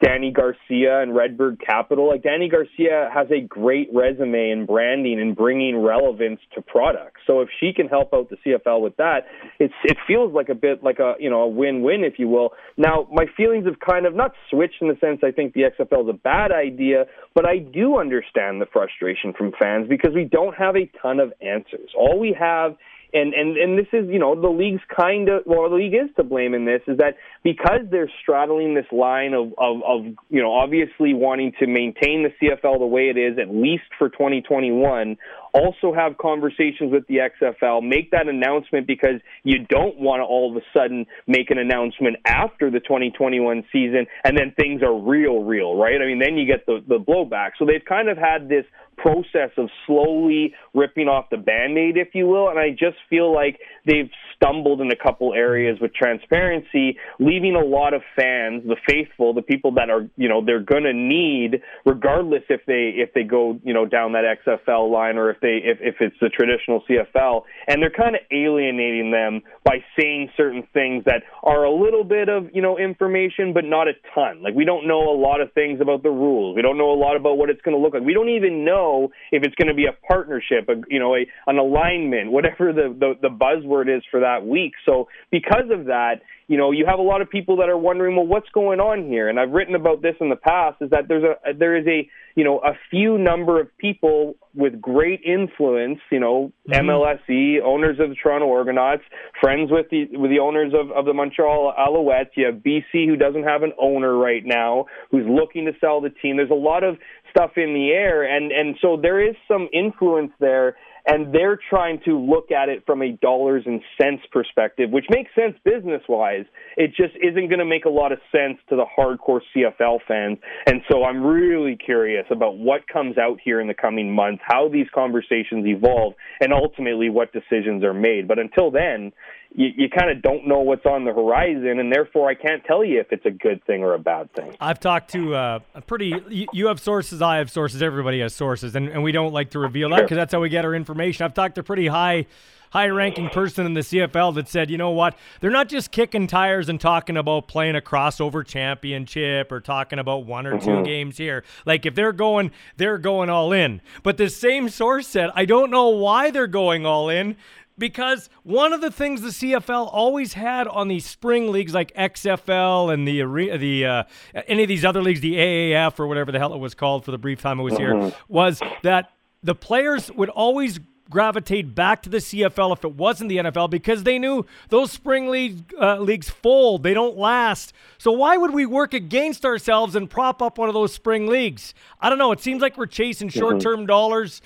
Dany 0.02 0.32
Garcia 0.32 1.02
and 1.02 1.14
Redbird 1.14 1.60
Capital. 1.60 2.08
Like 2.08 2.22
Dany 2.22 2.48
Garcia 2.50 3.10
has 3.12 3.26
a 3.30 3.40
great 3.40 3.88
resume 3.92 4.50
in 4.50 4.66
branding 4.66 5.20
and 5.20 5.34
bringing 5.34 5.82
relevance 5.82 6.38
to 6.54 6.62
products. 6.62 7.20
So 7.26 7.40
if 7.40 7.48
she 7.58 7.72
can 7.74 7.88
help 7.88 8.14
out 8.14 8.30
the 8.30 8.36
CFL 8.36 8.80
with 8.80 8.96
that, 8.96 9.26
it's 9.58 9.74
it 9.84 9.96
feels 10.06 10.32
like 10.32 10.48
a 10.48 10.54
bit 10.54 10.84
like 10.84 11.00
a 11.00 11.14
you 11.18 11.28
know 11.28 11.42
a 11.42 11.48
win-win 11.48 12.04
if 12.04 12.20
you 12.20 12.28
will. 12.28 12.52
Now 12.76 13.08
my 13.10 13.26
feelings 13.36 13.66
have 13.66 13.80
kind 13.80 14.06
of 14.06 14.14
not 14.14 14.32
switched 14.48 14.80
in 14.80 14.86
the 14.86 14.96
sense 15.00 15.20
I 15.24 15.32
think 15.32 15.54
the 15.54 15.62
XFL 15.62 16.04
is 16.04 16.10
a 16.10 16.18
bad 16.18 16.52
idea, 16.52 17.06
but 17.34 17.46
I 17.46 17.58
do 17.58 17.98
understand 17.98 18.60
the 18.60 18.66
frustration 18.72 19.32
from 19.36 19.52
fans 19.58 19.88
because 19.88 20.14
we 20.14 20.24
don't 20.24 20.54
have 20.54 20.76
a 20.76 20.88
ton 21.02 21.18
of 21.18 21.32
answers. 21.40 21.90
All 21.98 22.20
we 22.20 22.36
have 22.38 22.76
and 23.12 23.32
and 23.32 23.56
and 23.56 23.78
this 23.78 23.86
is 23.92 24.08
you 24.08 24.18
know 24.18 24.38
the 24.38 24.48
league's 24.48 24.82
kind 24.94 25.28
of 25.28 25.42
well 25.46 25.68
the 25.70 25.76
league 25.76 25.94
is 25.94 26.10
to 26.16 26.22
blame 26.22 26.54
in 26.54 26.64
this 26.64 26.82
is 26.86 26.98
that 26.98 27.16
because 27.42 27.80
they're 27.90 28.10
straddling 28.22 28.74
this 28.74 28.86
line 28.92 29.32
of 29.32 29.52
of, 29.56 29.82
of 29.82 30.04
you 30.28 30.42
know 30.42 30.52
obviously 30.52 31.14
wanting 31.14 31.52
to 31.58 31.66
maintain 31.66 32.24
the 32.24 32.32
CFL 32.40 32.78
the 32.78 32.86
way 32.86 33.08
it 33.08 33.16
is 33.16 33.38
at 33.38 33.54
least 33.54 33.84
for 33.98 34.08
2021 34.08 35.16
also 35.54 35.94
have 35.94 36.18
conversations 36.18 36.92
with 36.92 37.06
the 37.06 37.18
XFL, 37.18 37.86
make 37.86 38.10
that 38.10 38.28
announcement 38.28 38.86
because 38.86 39.20
you 39.44 39.64
don't 39.68 39.98
want 39.98 40.20
to 40.20 40.24
all 40.24 40.50
of 40.50 40.56
a 40.56 40.64
sudden 40.72 41.06
make 41.26 41.50
an 41.50 41.58
announcement 41.58 42.16
after 42.26 42.70
the 42.70 42.80
2021 42.80 43.64
season 43.72 44.06
and 44.24 44.36
then 44.36 44.52
things 44.56 44.82
are 44.82 44.94
real, 44.94 45.42
real, 45.42 45.76
right? 45.76 46.00
I 46.00 46.06
mean, 46.06 46.18
then 46.18 46.36
you 46.36 46.46
get 46.46 46.66
the, 46.66 46.82
the 46.86 46.98
blowback. 46.98 47.52
So 47.58 47.66
they've 47.66 47.84
kind 47.84 48.08
of 48.08 48.18
had 48.18 48.48
this 48.48 48.64
process 48.98 49.50
of 49.56 49.70
slowly 49.86 50.54
ripping 50.74 51.08
off 51.08 51.30
the 51.30 51.36
band-aid 51.36 51.96
if 51.96 52.08
you 52.14 52.26
will 52.26 52.48
and 52.48 52.58
i 52.58 52.70
just 52.70 52.96
feel 53.08 53.32
like 53.32 53.58
they've 53.86 54.10
stumbled 54.34 54.80
in 54.80 54.90
a 54.90 54.96
couple 54.96 55.32
areas 55.34 55.78
with 55.80 55.94
transparency 55.94 56.98
leaving 57.18 57.54
a 57.54 57.64
lot 57.64 57.94
of 57.94 58.02
fans 58.16 58.62
the 58.66 58.76
faithful 58.88 59.32
the 59.32 59.42
people 59.42 59.72
that 59.72 59.88
are 59.88 60.08
you 60.16 60.28
know 60.28 60.44
they're 60.44 60.62
going 60.62 60.82
to 60.82 60.92
need 60.92 61.62
regardless 61.86 62.42
if 62.48 62.60
they 62.66 62.92
if 62.96 63.14
they 63.14 63.22
go 63.22 63.58
you 63.64 63.72
know 63.72 63.86
down 63.86 64.12
that 64.12 64.24
xfl 64.44 64.90
line 64.90 65.16
or 65.16 65.30
if 65.30 65.37
they 65.40 65.60
if, 65.62 65.78
if 65.80 65.96
it's 66.00 66.16
the 66.20 66.28
traditional 66.28 66.82
cfl 66.88 67.42
and 67.66 67.82
they're 67.82 67.90
kind 67.90 68.14
of 68.14 68.22
alienating 68.32 69.10
them 69.10 69.42
by 69.64 69.78
saying 69.98 70.30
certain 70.36 70.66
things 70.72 71.04
that 71.04 71.22
are 71.42 71.64
a 71.64 71.72
little 71.72 72.04
bit 72.04 72.28
of 72.28 72.48
you 72.52 72.62
know 72.62 72.78
information 72.78 73.52
but 73.52 73.64
not 73.64 73.88
a 73.88 73.92
ton. 74.14 74.42
Like 74.42 74.54
we 74.54 74.64
don't 74.64 74.86
know 74.86 75.10
a 75.10 75.16
lot 75.18 75.40
of 75.40 75.52
things 75.52 75.80
about 75.80 76.02
the 76.02 76.10
rules. 76.10 76.56
We 76.56 76.62
don't 76.62 76.78
know 76.78 76.90
a 76.90 76.98
lot 76.98 77.16
about 77.16 77.36
what 77.36 77.50
it's 77.50 77.60
going 77.62 77.76
to 77.76 77.82
look 77.82 77.94
like. 77.94 78.02
We 78.02 78.14
don't 78.14 78.30
even 78.30 78.64
know 78.64 78.78
know 78.78 79.10
if 79.32 79.42
it's 79.42 79.54
going 79.54 79.68
to 79.68 79.74
be 79.74 79.86
a 79.86 79.92
partnership, 80.06 80.68
a, 80.68 80.74
you 80.88 80.98
know, 80.98 81.14
a, 81.14 81.26
an 81.46 81.58
alignment, 81.58 82.32
whatever 82.32 82.72
the, 82.72 82.94
the, 82.98 83.14
the 83.20 83.28
buzzword 83.28 83.94
is 83.94 84.02
for 84.10 84.20
that 84.20 84.46
week. 84.46 84.72
So 84.86 85.08
because 85.30 85.70
of 85.70 85.86
that, 85.86 86.20
you 86.48 86.56
know, 86.56 86.70
you 86.72 86.86
have 86.86 86.98
a 86.98 87.02
lot 87.02 87.20
of 87.20 87.28
people 87.28 87.58
that 87.58 87.68
are 87.68 87.76
wondering, 87.76 88.16
well, 88.16 88.26
what's 88.26 88.48
going 88.54 88.80
on 88.80 89.06
here? 89.06 89.28
And 89.28 89.38
I've 89.38 89.50
written 89.50 89.74
about 89.74 90.00
this 90.00 90.14
in 90.18 90.30
the 90.30 90.36
past. 90.36 90.78
Is 90.80 90.88
that 90.90 91.06
there's 91.06 91.22
a 91.22 91.52
there 91.52 91.76
is 91.76 91.86
a 91.86 92.08
you 92.36 92.42
know 92.42 92.58
a 92.60 92.72
few 92.90 93.18
number 93.18 93.60
of 93.60 93.68
people 93.76 94.36
with 94.54 94.80
great 94.80 95.20
influence, 95.22 95.98
you 96.10 96.18
know, 96.18 96.50
mm-hmm. 96.66 96.88
MLSE 96.88 97.62
owners 97.62 97.98
of 98.00 98.08
the 98.08 98.14
Toronto 98.14 98.50
Argonauts, 98.50 99.02
friends 99.42 99.70
with 99.70 99.90
the 99.90 100.06
with 100.12 100.30
the 100.30 100.38
owners 100.38 100.72
of 100.72 100.90
of 100.90 101.04
the 101.04 101.12
Montreal 101.12 101.74
Alouettes. 101.78 102.30
You 102.34 102.46
have 102.46 102.56
BC 102.56 103.06
who 103.06 103.16
doesn't 103.16 103.44
have 103.44 103.62
an 103.62 103.72
owner 103.78 104.16
right 104.16 104.42
now, 104.44 104.86
who's 105.10 105.26
looking 105.28 105.66
to 105.66 105.72
sell 105.82 106.00
the 106.00 106.10
team. 106.10 106.38
There's 106.38 106.50
a 106.50 106.54
lot 106.54 106.82
of 106.82 106.96
stuff 107.30 107.52
in 107.56 107.74
the 107.74 107.90
air, 107.90 108.24
and 108.24 108.52
and 108.52 108.76
so 108.80 108.96
there 108.96 109.20
is 109.20 109.36
some 109.46 109.68
influence 109.70 110.32
there 110.40 110.76
and 111.06 111.34
they're 111.34 111.58
trying 111.70 112.00
to 112.04 112.18
look 112.18 112.50
at 112.50 112.68
it 112.68 112.84
from 112.86 113.02
a 113.02 113.12
dollars 113.12 113.64
and 113.66 113.80
cents 114.00 114.22
perspective, 114.32 114.90
which 114.90 115.06
makes 115.10 115.30
sense 115.34 115.56
business 115.64 116.02
wise. 116.08 116.44
It 116.76 116.88
just 116.88 117.14
isn't 117.16 117.48
going 117.48 117.58
to 117.58 117.64
make 117.64 117.84
a 117.84 117.90
lot 117.90 118.12
of 118.12 118.18
sense 118.32 118.58
to 118.68 118.76
the 118.76 118.84
hardcore 118.98 119.40
CFL 119.54 120.00
fans. 120.06 120.38
And 120.66 120.82
so 120.90 121.04
I'm 121.04 121.22
really 121.22 121.76
curious 121.76 122.26
about 122.30 122.56
what 122.56 122.86
comes 122.88 123.18
out 123.18 123.38
here 123.42 123.60
in 123.60 123.68
the 123.68 123.74
coming 123.74 124.14
months, 124.14 124.42
how 124.46 124.68
these 124.68 124.86
conversations 124.94 125.66
evolve, 125.66 126.14
and 126.40 126.52
ultimately 126.52 127.10
what 127.10 127.32
decisions 127.32 127.82
are 127.84 127.94
made. 127.94 128.28
But 128.28 128.38
until 128.38 128.70
then, 128.70 129.12
you, 129.54 129.68
you 129.76 129.88
kind 129.88 130.10
of 130.10 130.22
don't 130.22 130.46
know 130.46 130.60
what's 130.60 130.84
on 130.86 131.04
the 131.04 131.12
horizon, 131.12 131.78
and 131.78 131.92
therefore 131.92 132.28
I 132.28 132.34
can't 132.34 132.64
tell 132.64 132.84
you 132.84 133.00
if 133.00 133.12
it's 133.12 133.26
a 133.26 133.30
good 133.30 133.64
thing 133.64 133.82
or 133.82 133.94
a 133.94 133.98
bad 133.98 134.32
thing. 134.34 134.54
I've 134.60 134.80
talked 134.80 135.10
to 135.12 135.34
uh, 135.34 135.58
a 135.74 135.80
pretty. 135.80 136.14
You, 136.28 136.46
you, 136.52 136.66
have 136.66 136.80
sources, 136.80 137.22
I 137.22 137.38
have 137.38 137.50
sources, 137.50 137.82
everybody 137.82 138.20
has 138.20 138.34
sources, 138.34 138.74
and, 138.76 138.88
and 138.88 139.02
we 139.02 139.12
don't 139.12 139.32
like 139.32 139.50
to 139.50 139.58
reveal 139.58 139.90
that 139.90 140.02
because 140.02 140.16
that's 140.16 140.32
how 140.32 140.40
we 140.40 140.48
get 140.48 140.64
our 140.64 140.74
information. 140.74 141.24
I've 141.24 141.34
talked 141.34 141.54
to 141.56 141.62
a 141.62 141.64
pretty 141.64 141.86
high 141.86 142.26
high 142.70 142.88
ranking 142.88 143.28
person 143.30 143.66
in 143.66 143.74
the 143.74 143.80
CFL 143.80 144.34
that 144.34 144.48
said, 144.48 144.70
you 144.70 144.78
know 144.78 144.90
what, 144.90 145.16
they're 145.40 145.50
not 145.50 145.68
just 145.68 145.90
kicking 145.90 146.26
tires 146.26 146.68
and 146.68 146.80
talking 146.80 147.16
about 147.16 147.48
playing 147.48 147.76
a 147.76 147.80
crossover 147.80 148.44
championship 148.46 149.50
or 149.50 149.60
talking 149.60 149.98
about 149.98 150.26
one 150.26 150.46
or 150.46 150.56
mm-hmm. 150.56 150.64
two 150.66 150.84
games 150.84 151.16
here. 151.16 151.44
Like 151.64 151.86
if 151.86 151.94
they're 151.94 152.12
going, 152.12 152.50
they're 152.76 152.98
going 152.98 153.30
all 153.30 153.52
in. 153.52 153.80
But 154.02 154.16
the 154.16 154.28
same 154.28 154.68
source 154.68 155.06
said, 155.08 155.30
I 155.34 155.44
don't 155.44 155.70
know 155.70 155.88
why 155.88 156.30
they're 156.30 156.46
going 156.46 156.84
all 156.84 157.08
in 157.08 157.36
because 157.78 158.28
one 158.42 158.72
of 158.72 158.80
the 158.80 158.90
things 158.90 159.22
the 159.22 159.28
CFL 159.28 159.88
always 159.92 160.34
had 160.34 160.66
on 160.66 160.88
these 160.88 161.06
spring 161.06 161.50
leagues 161.50 161.74
like 161.74 161.94
XFL 161.94 162.92
and 162.92 163.06
the 163.06 163.22
the 163.56 163.86
uh, 163.86 164.02
any 164.46 164.64
of 164.64 164.68
these 164.68 164.84
other 164.84 165.02
leagues, 165.02 165.20
the 165.20 165.34
AAF 165.34 165.98
or 165.98 166.06
whatever 166.06 166.32
the 166.32 166.38
hell 166.38 166.52
it 166.52 166.58
was 166.58 166.74
called 166.74 167.04
for 167.04 167.10
the 167.10 167.18
brief 167.18 167.40
time 167.40 167.60
I 167.60 167.62
was 167.62 167.76
here, 167.76 167.94
mm-hmm. 167.94 168.32
was 168.32 168.60
that 168.82 169.12
the 169.42 169.54
players 169.54 170.10
would 170.12 170.28
always 170.30 170.80
gravitate 171.10 171.74
back 171.74 172.02
to 172.02 172.10
the 172.10 172.18
CFL 172.18 172.72
if 172.76 172.84
it 172.84 172.94
wasn't 172.94 173.28
the 173.30 173.38
NFL 173.38 173.70
because 173.70 174.02
they 174.02 174.18
knew 174.18 174.44
those 174.68 174.92
spring 174.92 175.28
league 175.28 175.72
uh, 175.80 175.98
leagues 175.98 176.28
fold. 176.28 176.82
They 176.82 176.94
don't 176.94 177.16
last. 177.16 177.72
So 177.96 178.12
why 178.12 178.36
would 178.36 178.52
we 178.52 178.66
work 178.66 178.92
against 178.92 179.44
ourselves 179.44 179.94
and 179.94 180.10
prop 180.10 180.42
up 180.42 180.58
one 180.58 180.68
of 180.68 180.74
those 180.74 180.92
spring 180.92 181.26
leagues? 181.26 181.72
I 182.00 182.08
don't 182.10 182.18
know. 182.18 182.32
It 182.32 182.40
seems 182.40 182.60
like 182.60 182.76
we're 182.76 182.86
chasing 182.86 183.28
mm-hmm. 183.28 183.38
short-term 183.38 183.86
dollars 183.86 184.42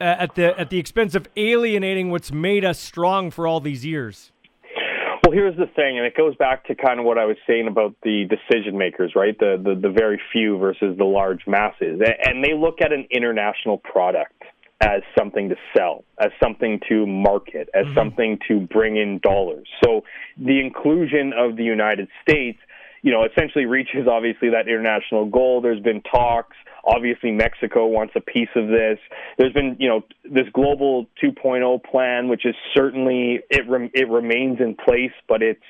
uh, 0.00 0.04
at 0.04 0.34
the 0.34 0.58
at 0.58 0.70
the 0.70 0.78
expense 0.78 1.14
of 1.14 1.28
alienating 1.36 2.10
what's 2.10 2.32
made 2.32 2.64
us 2.64 2.78
strong 2.78 3.30
for 3.30 3.46
all 3.46 3.60
these 3.60 3.84
years. 3.84 4.32
Well, 5.24 5.32
here's 5.32 5.56
the 5.56 5.66
thing, 5.66 5.98
and 5.98 6.06
it 6.06 6.16
goes 6.16 6.36
back 6.36 6.66
to 6.66 6.76
kind 6.76 7.00
of 7.00 7.04
what 7.04 7.18
I 7.18 7.24
was 7.24 7.36
saying 7.48 7.66
about 7.66 7.96
the 8.04 8.26
decision 8.30 8.78
makers, 8.78 9.12
right? 9.16 9.36
The, 9.36 9.60
the 9.60 9.74
the 9.74 9.90
very 9.90 10.20
few 10.32 10.56
versus 10.58 10.96
the 10.96 11.04
large 11.04 11.46
masses, 11.46 12.00
and 12.24 12.44
they 12.44 12.54
look 12.54 12.80
at 12.80 12.92
an 12.92 13.06
international 13.10 13.78
product 13.78 14.44
as 14.80 15.02
something 15.18 15.48
to 15.48 15.56
sell, 15.76 16.04
as 16.20 16.30
something 16.40 16.80
to 16.88 17.06
market, 17.06 17.68
as 17.74 17.86
mm-hmm. 17.86 17.98
something 17.98 18.38
to 18.46 18.60
bring 18.60 18.96
in 18.96 19.18
dollars. 19.20 19.66
So 19.82 20.02
the 20.36 20.60
inclusion 20.60 21.32
of 21.36 21.56
the 21.56 21.64
United 21.64 22.08
States, 22.22 22.58
you 23.02 23.12
know, 23.12 23.24
essentially 23.24 23.66
reaches 23.66 24.06
obviously 24.10 24.50
that 24.50 24.68
international 24.68 25.26
goal. 25.26 25.60
There's 25.60 25.80
been 25.80 26.02
talks. 26.02 26.56
Obviously, 26.84 27.32
Mexico 27.32 27.86
wants 27.86 28.14
a 28.16 28.20
piece 28.20 28.48
of 28.54 28.68
this. 28.68 28.98
There's 29.38 29.52
been, 29.52 29.76
you 29.80 29.88
know, 29.88 30.02
this 30.24 30.46
global 30.52 31.06
2.0 31.22 31.82
plan, 31.84 32.28
which 32.28 32.46
is 32.46 32.54
certainly 32.74 33.40
it 33.50 33.68
re- 33.68 33.90
it 33.92 34.08
remains 34.08 34.60
in 34.60 34.76
place, 34.76 35.12
but 35.28 35.42
it's 35.42 35.62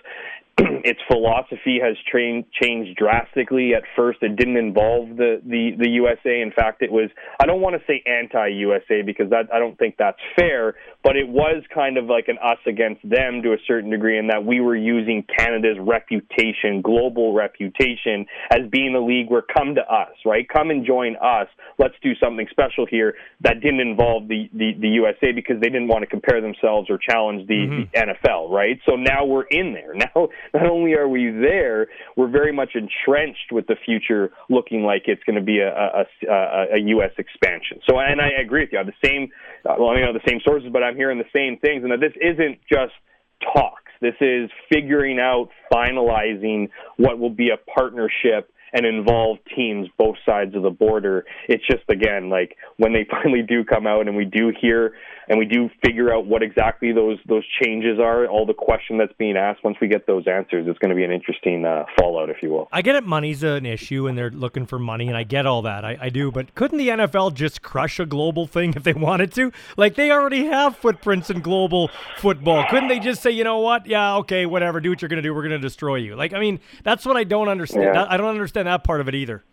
its 0.59 1.01
philosophy 1.07 1.79
has 1.83 1.97
trained, 2.11 2.45
changed 2.51 2.97
drastically. 2.97 3.75
At 3.75 3.83
first, 3.95 4.23
it 4.23 4.37
didn't 4.37 4.57
involve 4.57 5.17
the, 5.17 5.43
the, 5.45 5.73
the 5.79 5.91
USA. 5.91 6.41
In 6.41 6.51
fact, 6.51 6.81
it 6.81 6.91
was, 6.91 7.11
I 7.39 7.45
don't 7.45 7.61
want 7.61 7.77
to 7.77 7.83
say 7.87 8.03
anti 8.07 8.49
USA 8.49 9.03
because 9.03 9.29
that, 9.31 9.53
I 9.53 9.59
don't 9.59 9.79
think 9.79 9.97
that's 9.99 10.21
fair, 10.35 10.75
but 11.07 11.17
it 11.17 11.29
was 11.29 11.63
kind 11.73 11.99
of 11.99 12.07
like 12.07 12.27
an 12.27 12.37
us 12.43 12.59
against 12.67 13.01
them 13.09 13.41
to 13.41 13.53
a 13.53 13.59
certain 13.65 13.91
degree 13.91 14.19
in 14.19 14.27
that 14.27 14.45
we 14.45 14.61
were 14.61 14.75
using 14.75 15.25
Canada's 15.39 15.79
reputation, 15.79 16.83
global 16.83 17.33
reputation, 17.33 18.27
as 18.51 18.69
being 18.73 18.93
a 18.93 18.99
league 18.99 19.31
where 19.31 19.43
come 19.43 19.77
to 19.77 19.83
us, 19.83 20.11
right? 20.25 20.49
Come 20.49 20.71
and 20.71 20.85
join 20.85 21.15
us. 21.23 21.47
Let's 21.79 21.95
do 22.03 22.17
something 22.21 22.49
special 22.51 22.87
here 22.91 23.15
that 23.43 23.61
didn't 23.61 23.79
involve 23.79 24.27
the, 24.27 24.51
the, 24.53 24.73
the 24.81 24.89
USA 24.99 25.31
because 25.31 25.61
they 25.61 25.69
didn't 25.69 25.87
want 25.87 26.03
to 26.03 26.09
compare 26.09 26.41
themselves 26.41 26.91
or 26.91 26.99
challenge 26.99 27.47
the, 27.47 27.55
mm-hmm. 27.55 27.83
the 27.95 28.15
NFL, 28.27 28.51
right? 28.51 28.81
So 28.85 28.97
now 28.97 29.25
we're 29.25 29.47
in 29.47 29.75
there. 29.75 29.95
Now, 30.07 30.29
not 30.55 30.67
only 30.67 30.95
are 30.95 31.09
we 31.09 31.31
there, 31.31 31.89
we're 32.17 32.31
very 32.31 32.53
much 32.53 32.71
entrenched 32.75 33.51
with 33.51 33.67
the 33.67 33.77
future 33.85 34.31
looking 34.49 34.83
like 34.83 35.05
it's 35.07 35.23
going 35.25 35.37
to 35.37 35.43
be 35.43 35.59
a, 35.59 35.69
a, 35.69 36.05
a, 36.29 36.65
a 36.75 36.79
U.S. 36.79 37.11
expansion. 37.19 37.81
So, 37.89 37.99
and 37.99 38.21
I 38.21 38.29
agree 38.41 38.63
with 38.63 38.71
you. 38.73 38.79
I 38.79 38.85
have 38.85 38.87
the 38.87 39.09
same, 39.09 39.31
Uh, 39.67 39.75
well, 39.79 39.91
I 39.91 39.97
mean, 39.97 40.15
the 40.15 40.21
same 40.29 40.41
sources, 40.45 40.71
but 40.73 40.83
I'm 40.83 40.97
hearing 40.97 41.19
the 41.19 41.25
same 41.35 41.59
things, 41.59 41.83
and 41.83 41.93
that 41.93 42.01
this 42.01 42.13
isn't 42.21 42.59
just 42.71 42.93
talks. 43.43 43.83
This 44.01 44.15
is 44.21 44.51
figuring 44.73 45.19
out, 45.19 45.49
finalizing 45.73 46.69
what 46.97 47.19
will 47.19 47.31
be 47.31 47.51
a 47.51 47.57
partnership 47.57 48.53
and 48.73 48.85
involve 48.85 49.39
teams 49.55 49.89
both 49.97 50.17
sides 50.27 50.55
of 50.55 50.63
the 50.63 50.71
border. 50.71 51.25
It's 51.49 51.67
just 51.67 51.85
again 51.89 52.29
like 52.29 52.57
when 52.77 52.93
they 52.93 53.07
finally 53.11 53.43
do 53.43 53.65
come 53.65 53.87
out 53.87 54.07
and 54.07 54.17
we 54.17 54.25
do 54.25 54.53
hear 54.61 54.95
and 55.29 55.39
we 55.39 55.45
do 55.45 55.69
figure 55.85 56.13
out 56.13 56.27
what 56.27 56.43
exactly 56.43 56.93
those 56.93 57.19
those 57.27 57.45
changes 57.63 57.99
are, 57.99 58.27
all 58.27 58.47
the 58.47 58.55
question 58.55 58.99
that's 58.99 59.13
being 59.19 59.37
asked. 59.37 59.65
Once 59.65 59.77
we 59.81 59.89
get 59.89 60.07
those 60.07 60.27
answers, 60.27 60.67
it's 60.69 60.79
going 60.79 60.91
to 60.91 60.95
be 60.95 61.05
an 61.05 61.11
interesting 61.11 61.65
uh, 61.65 61.85
fallout, 61.99 62.31
if 62.31 62.43
you 62.43 62.51
will. 62.51 62.69
I 62.73 62.83
get 62.83 62.95
it. 62.95 63.05
Money's 63.05 63.43
an 63.43 63.67
issue, 63.67 64.07
and 64.07 64.17
they're 64.17 64.31
looking 64.31 64.67
for 64.67 64.79
money, 64.79 65.09
and 65.09 65.17
I 65.17 65.25
get 65.25 65.47
all 65.47 65.63
that. 65.63 65.85
I, 65.85 65.99
I 66.01 66.09
do, 66.09 66.31
but 66.31 66.55
couldn't 66.55 66.79
the 66.79 66.89
NFL 66.89 67.35
just 67.35 67.63
crush 67.63 67.99
a 67.99 68.07
global 68.07 68.47
thing 68.47 68.75
if 68.77 68.83
they 68.85 68.93
wanted 68.93 69.33
to? 69.35 69.53
Like 69.77 69.95
they 69.95 70.11
already 70.11 70.47
have 70.47 70.77
footprints 70.77 71.31
in 71.31 71.41
global 71.41 71.91
football. 72.19 72.65
Couldn't 72.71 72.89
they 72.89 73.01
just 73.01 73.23
say, 73.23 73.31
you 73.31 73.45
know 73.45 73.59
what? 73.59 73.87
Yeah, 73.87 74.17
okay, 74.17 74.47
whatever. 74.47 74.81
Do 74.81 74.91
what 74.91 75.03
you're 75.03 75.09
going 75.09 75.23
to 75.23 75.23
do. 75.23 75.35
We're 75.35 75.43
going 75.43 75.51
to 75.51 75.59
destroy 75.59 75.97
you. 75.97 76.17
Like 76.17 76.33
I 76.33 76.41
mean, 76.41 76.61
that's 76.85 77.05
what 77.05 77.17
I 77.17 77.25
don't 77.25 77.49
understand. 77.49 77.95
Yeah. 77.95 78.07
I 78.09 78.17
don't 78.17 78.31
understand 78.31 78.69
that 78.69 78.85
part 78.85 79.01
of 79.01 79.09
it 79.09 79.15
either. 79.15 79.45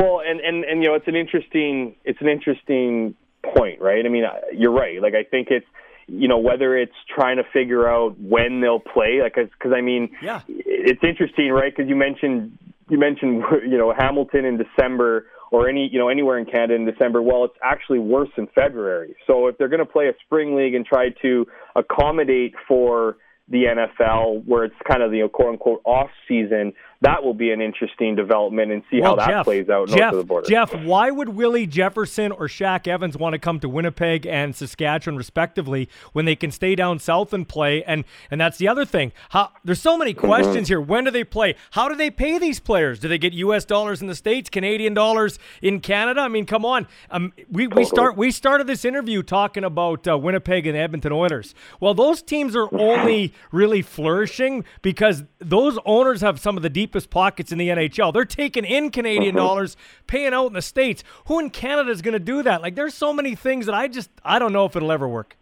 Well, 0.00 0.20
and 0.26 0.40
and 0.40 0.64
and 0.64 0.82
you 0.82 0.88
know, 0.88 0.94
it's 0.94 1.08
an 1.08 1.16
interesting 1.16 1.94
it's 2.04 2.20
an 2.20 2.28
interesting 2.28 3.14
point, 3.56 3.80
right? 3.80 4.04
I 4.04 4.08
mean, 4.08 4.24
you're 4.52 4.72
right. 4.72 5.00
Like, 5.00 5.14
I 5.14 5.24
think 5.24 5.48
it's, 5.50 5.66
you 6.06 6.28
know, 6.28 6.38
whether 6.38 6.76
it's 6.76 6.92
trying 7.14 7.36
to 7.36 7.44
figure 7.52 7.88
out 7.88 8.18
when 8.20 8.60
they'll 8.60 8.80
play, 8.80 9.20
like, 9.22 9.34
because 9.34 9.72
I 9.74 9.80
mean, 9.80 10.10
yeah, 10.22 10.42
it's 10.48 11.02
interesting, 11.02 11.50
right? 11.50 11.74
Because 11.74 11.88
you 11.88 11.96
mentioned 11.96 12.58
you 12.88 12.98
mentioned 12.98 13.42
you 13.68 13.78
know 13.78 13.92
Hamilton 13.96 14.44
in 14.44 14.58
December 14.58 15.26
or 15.50 15.68
any 15.68 15.88
you 15.90 15.98
know 15.98 16.08
anywhere 16.08 16.38
in 16.38 16.46
Canada 16.46 16.74
in 16.74 16.84
December. 16.84 17.22
Well, 17.22 17.44
it's 17.44 17.56
actually 17.62 17.98
worse 17.98 18.30
in 18.36 18.48
February. 18.54 19.16
So 19.26 19.48
if 19.48 19.58
they're 19.58 19.68
going 19.68 19.84
to 19.84 19.90
play 19.90 20.08
a 20.08 20.14
spring 20.24 20.56
league 20.56 20.74
and 20.74 20.84
try 20.84 21.10
to 21.22 21.46
accommodate 21.76 22.54
for 22.66 23.16
the 23.48 23.64
NFL, 23.64 24.46
where 24.46 24.64
it's 24.64 24.74
kind 24.88 25.02
of 25.02 25.10
the 25.10 25.18
you 25.18 25.22
know, 25.24 25.28
quote 25.28 25.50
unquote 25.50 25.82
off 25.84 26.10
season, 26.26 26.72
that 27.04 27.22
will 27.22 27.34
be 27.34 27.50
an 27.50 27.60
interesting 27.60 28.16
development 28.16 28.72
and 28.72 28.82
see 28.90 29.00
well, 29.00 29.10
how 29.10 29.16
that 29.16 29.28
Jeff, 29.28 29.44
plays 29.44 29.68
out 29.68 29.88
Jeff, 29.88 30.12
of 30.12 30.18
the 30.18 30.24
border. 30.24 30.48
Jeff, 30.48 30.74
why 30.74 31.10
would 31.10 31.28
Willie 31.28 31.66
Jefferson 31.66 32.32
or 32.32 32.48
Shaq 32.48 32.86
Evans 32.86 33.16
want 33.16 33.34
to 33.34 33.38
come 33.38 33.60
to 33.60 33.68
Winnipeg 33.68 34.26
and 34.26 34.56
Saskatchewan 34.56 35.16
respectively 35.16 35.88
when 36.12 36.24
they 36.24 36.34
can 36.34 36.50
stay 36.50 36.74
down 36.74 36.98
south 36.98 37.34
and 37.34 37.46
play? 37.46 37.84
And 37.84 38.04
and 38.30 38.40
that's 38.40 38.56
the 38.56 38.68
other 38.68 38.86
thing. 38.86 39.12
How 39.30 39.52
there's 39.62 39.82
so 39.82 39.98
many 39.98 40.14
mm-hmm. 40.14 40.26
questions 40.26 40.56
mm-hmm. 40.56 40.64
here. 40.64 40.80
When 40.80 41.04
do 41.04 41.10
they 41.10 41.24
play? 41.24 41.56
How 41.72 41.88
do 41.88 41.94
they 41.94 42.10
pay 42.10 42.38
these 42.38 42.58
players? 42.58 42.98
Do 42.98 43.08
they 43.08 43.18
get 43.18 43.34
U.S. 43.34 43.66
dollars 43.66 44.00
in 44.00 44.08
the 44.08 44.14
states, 44.14 44.48
Canadian 44.48 44.94
dollars 44.94 45.38
in 45.60 45.80
Canada? 45.80 46.22
I 46.22 46.28
mean, 46.28 46.46
come 46.46 46.64
on. 46.64 46.86
Um, 47.10 47.34
we 47.50 47.66
we 47.66 47.84
start 47.84 48.16
we 48.16 48.30
started 48.30 48.66
this 48.66 48.84
interview 48.84 49.22
talking 49.22 49.62
about 49.64 50.08
uh, 50.08 50.16
Winnipeg 50.16 50.66
and 50.66 50.76
Edmonton 50.76 51.12
Oilers. 51.12 51.54
Well, 51.80 51.92
those 51.92 52.22
teams 52.22 52.56
are 52.56 52.68
only 52.74 53.34
really 53.52 53.82
flourishing 53.82 54.64
because 54.80 55.24
those 55.38 55.78
owners 55.84 56.22
have 56.22 56.40
some 56.40 56.56
of 56.56 56.62
the 56.62 56.70
deep 56.70 56.93
deepest 56.94 57.10
pockets 57.10 57.50
in 57.50 57.58
the 57.58 57.68
NHL. 57.68 58.12
They're 58.12 58.24
taking 58.24 58.64
in 58.64 58.90
Canadian 58.90 59.36
uh-huh. 59.36 59.46
dollars, 59.46 59.76
paying 60.06 60.32
out 60.32 60.46
in 60.46 60.52
the 60.52 60.62
states. 60.62 61.02
Who 61.26 61.40
in 61.40 61.50
Canada 61.50 61.90
is 61.90 62.02
going 62.02 62.12
to 62.12 62.20
do 62.20 62.42
that? 62.44 62.62
Like, 62.62 62.76
there's 62.76 62.94
so 62.94 63.12
many 63.12 63.34
things 63.34 63.66
that 63.66 63.74
I 63.74 63.88
just 63.88 64.10
I 64.24 64.38
don't 64.38 64.52
know 64.52 64.64
if 64.64 64.76
it'll 64.76 64.92
ever 64.92 65.08
work. 65.08 65.36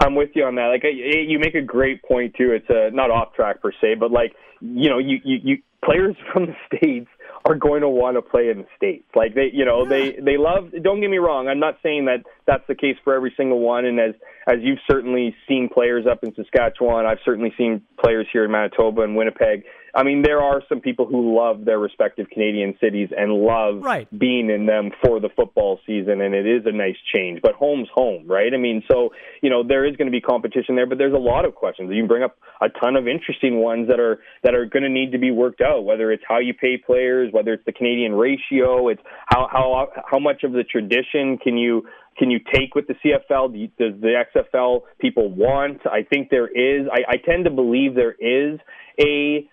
I'm 0.00 0.14
with 0.14 0.30
you 0.34 0.44
on 0.44 0.56
that. 0.56 0.66
Like, 0.66 0.82
you 0.84 1.38
make 1.38 1.54
a 1.54 1.62
great 1.62 2.02
point 2.02 2.34
too. 2.34 2.52
It's 2.52 2.68
a, 2.68 2.90
not 2.94 3.10
off 3.10 3.34
track 3.34 3.62
per 3.62 3.70
se, 3.80 3.96
but 4.00 4.10
like, 4.10 4.34
you 4.60 4.90
know, 4.90 4.98
you 4.98 5.18
you, 5.24 5.38
you 5.42 5.58
players 5.84 6.16
from 6.32 6.46
the 6.46 6.56
states 6.66 7.08
are 7.46 7.54
going 7.54 7.82
to 7.82 7.88
want 7.88 8.16
to 8.16 8.22
play 8.22 8.48
in 8.48 8.58
the 8.58 8.66
states. 8.76 9.04
Like 9.14 9.34
they, 9.34 9.50
you 9.52 9.64
know, 9.64 9.86
they 9.86 10.12
they 10.12 10.36
love. 10.38 10.72
Don't 10.82 11.00
get 11.00 11.10
me 11.10 11.18
wrong. 11.18 11.46
I'm 11.46 11.60
not 11.60 11.76
saying 11.82 12.06
that 12.06 12.24
that's 12.46 12.66
the 12.66 12.74
case 12.74 12.96
for 13.04 13.14
every 13.14 13.32
single 13.36 13.60
one. 13.60 13.84
And 13.84 14.00
as 14.00 14.14
as 14.46 14.56
you've 14.60 14.78
certainly 14.90 15.36
seen 15.46 15.68
players 15.72 16.06
up 16.10 16.24
in 16.24 16.34
Saskatchewan, 16.34 17.06
I've 17.06 17.18
certainly 17.24 17.52
seen 17.56 17.82
players 18.02 18.26
here 18.32 18.44
in 18.44 18.50
Manitoba 18.50 19.02
and 19.02 19.14
Winnipeg 19.14 19.64
I 19.94 20.02
mean, 20.02 20.22
there 20.22 20.40
are 20.40 20.62
some 20.68 20.80
people 20.80 21.06
who 21.06 21.36
love 21.36 21.64
their 21.64 21.78
respective 21.78 22.28
Canadian 22.30 22.76
cities 22.80 23.10
and 23.16 23.32
love 23.32 23.82
right. 23.82 24.08
being 24.18 24.50
in 24.50 24.66
them 24.66 24.90
for 25.04 25.20
the 25.20 25.28
football 25.28 25.78
season, 25.86 26.20
and 26.20 26.34
it 26.34 26.46
is 26.46 26.62
a 26.66 26.72
nice 26.72 26.96
change. 27.14 27.40
But 27.42 27.54
home's 27.54 27.88
home, 27.94 28.26
right? 28.26 28.52
I 28.52 28.56
mean, 28.56 28.82
so 28.90 29.10
you 29.40 29.50
know 29.50 29.62
there 29.62 29.84
is 29.86 29.96
going 29.96 30.06
to 30.06 30.12
be 30.12 30.20
competition 30.20 30.74
there, 30.74 30.86
but 30.86 30.98
there's 30.98 31.14
a 31.14 31.18
lot 31.18 31.44
of 31.44 31.54
questions. 31.54 31.90
You 31.92 32.06
bring 32.06 32.24
up 32.24 32.36
a 32.60 32.68
ton 32.68 32.96
of 32.96 33.06
interesting 33.06 33.58
ones 33.58 33.88
that 33.88 34.00
are 34.00 34.18
that 34.42 34.54
are 34.54 34.66
going 34.66 34.82
to 34.82 34.88
need 34.88 35.12
to 35.12 35.18
be 35.18 35.30
worked 35.30 35.60
out. 35.60 35.84
Whether 35.84 36.10
it's 36.10 36.24
how 36.26 36.38
you 36.38 36.54
pay 36.54 36.76
players, 36.76 37.32
whether 37.32 37.52
it's 37.52 37.64
the 37.64 37.72
Canadian 37.72 38.14
ratio, 38.14 38.88
it's 38.88 39.02
how 39.26 39.48
how 39.50 39.88
how 40.10 40.18
much 40.18 40.42
of 40.42 40.52
the 40.52 40.64
tradition 40.64 41.38
can 41.38 41.56
you 41.56 41.86
can 42.18 42.30
you 42.30 42.40
take 42.52 42.74
with 42.74 42.86
the 42.86 42.94
CFL? 42.94 43.52
Does 43.78 44.00
the 44.00 44.24
XFL 44.34 44.82
people 44.98 45.30
want? 45.30 45.86
I 45.86 46.02
think 46.02 46.30
there 46.30 46.48
is. 46.48 46.86
I, 46.92 47.14
I 47.14 47.16
tend 47.16 47.44
to 47.44 47.50
believe 47.50 47.94
there 47.94 48.12
is 48.12 48.58
a 49.00 49.48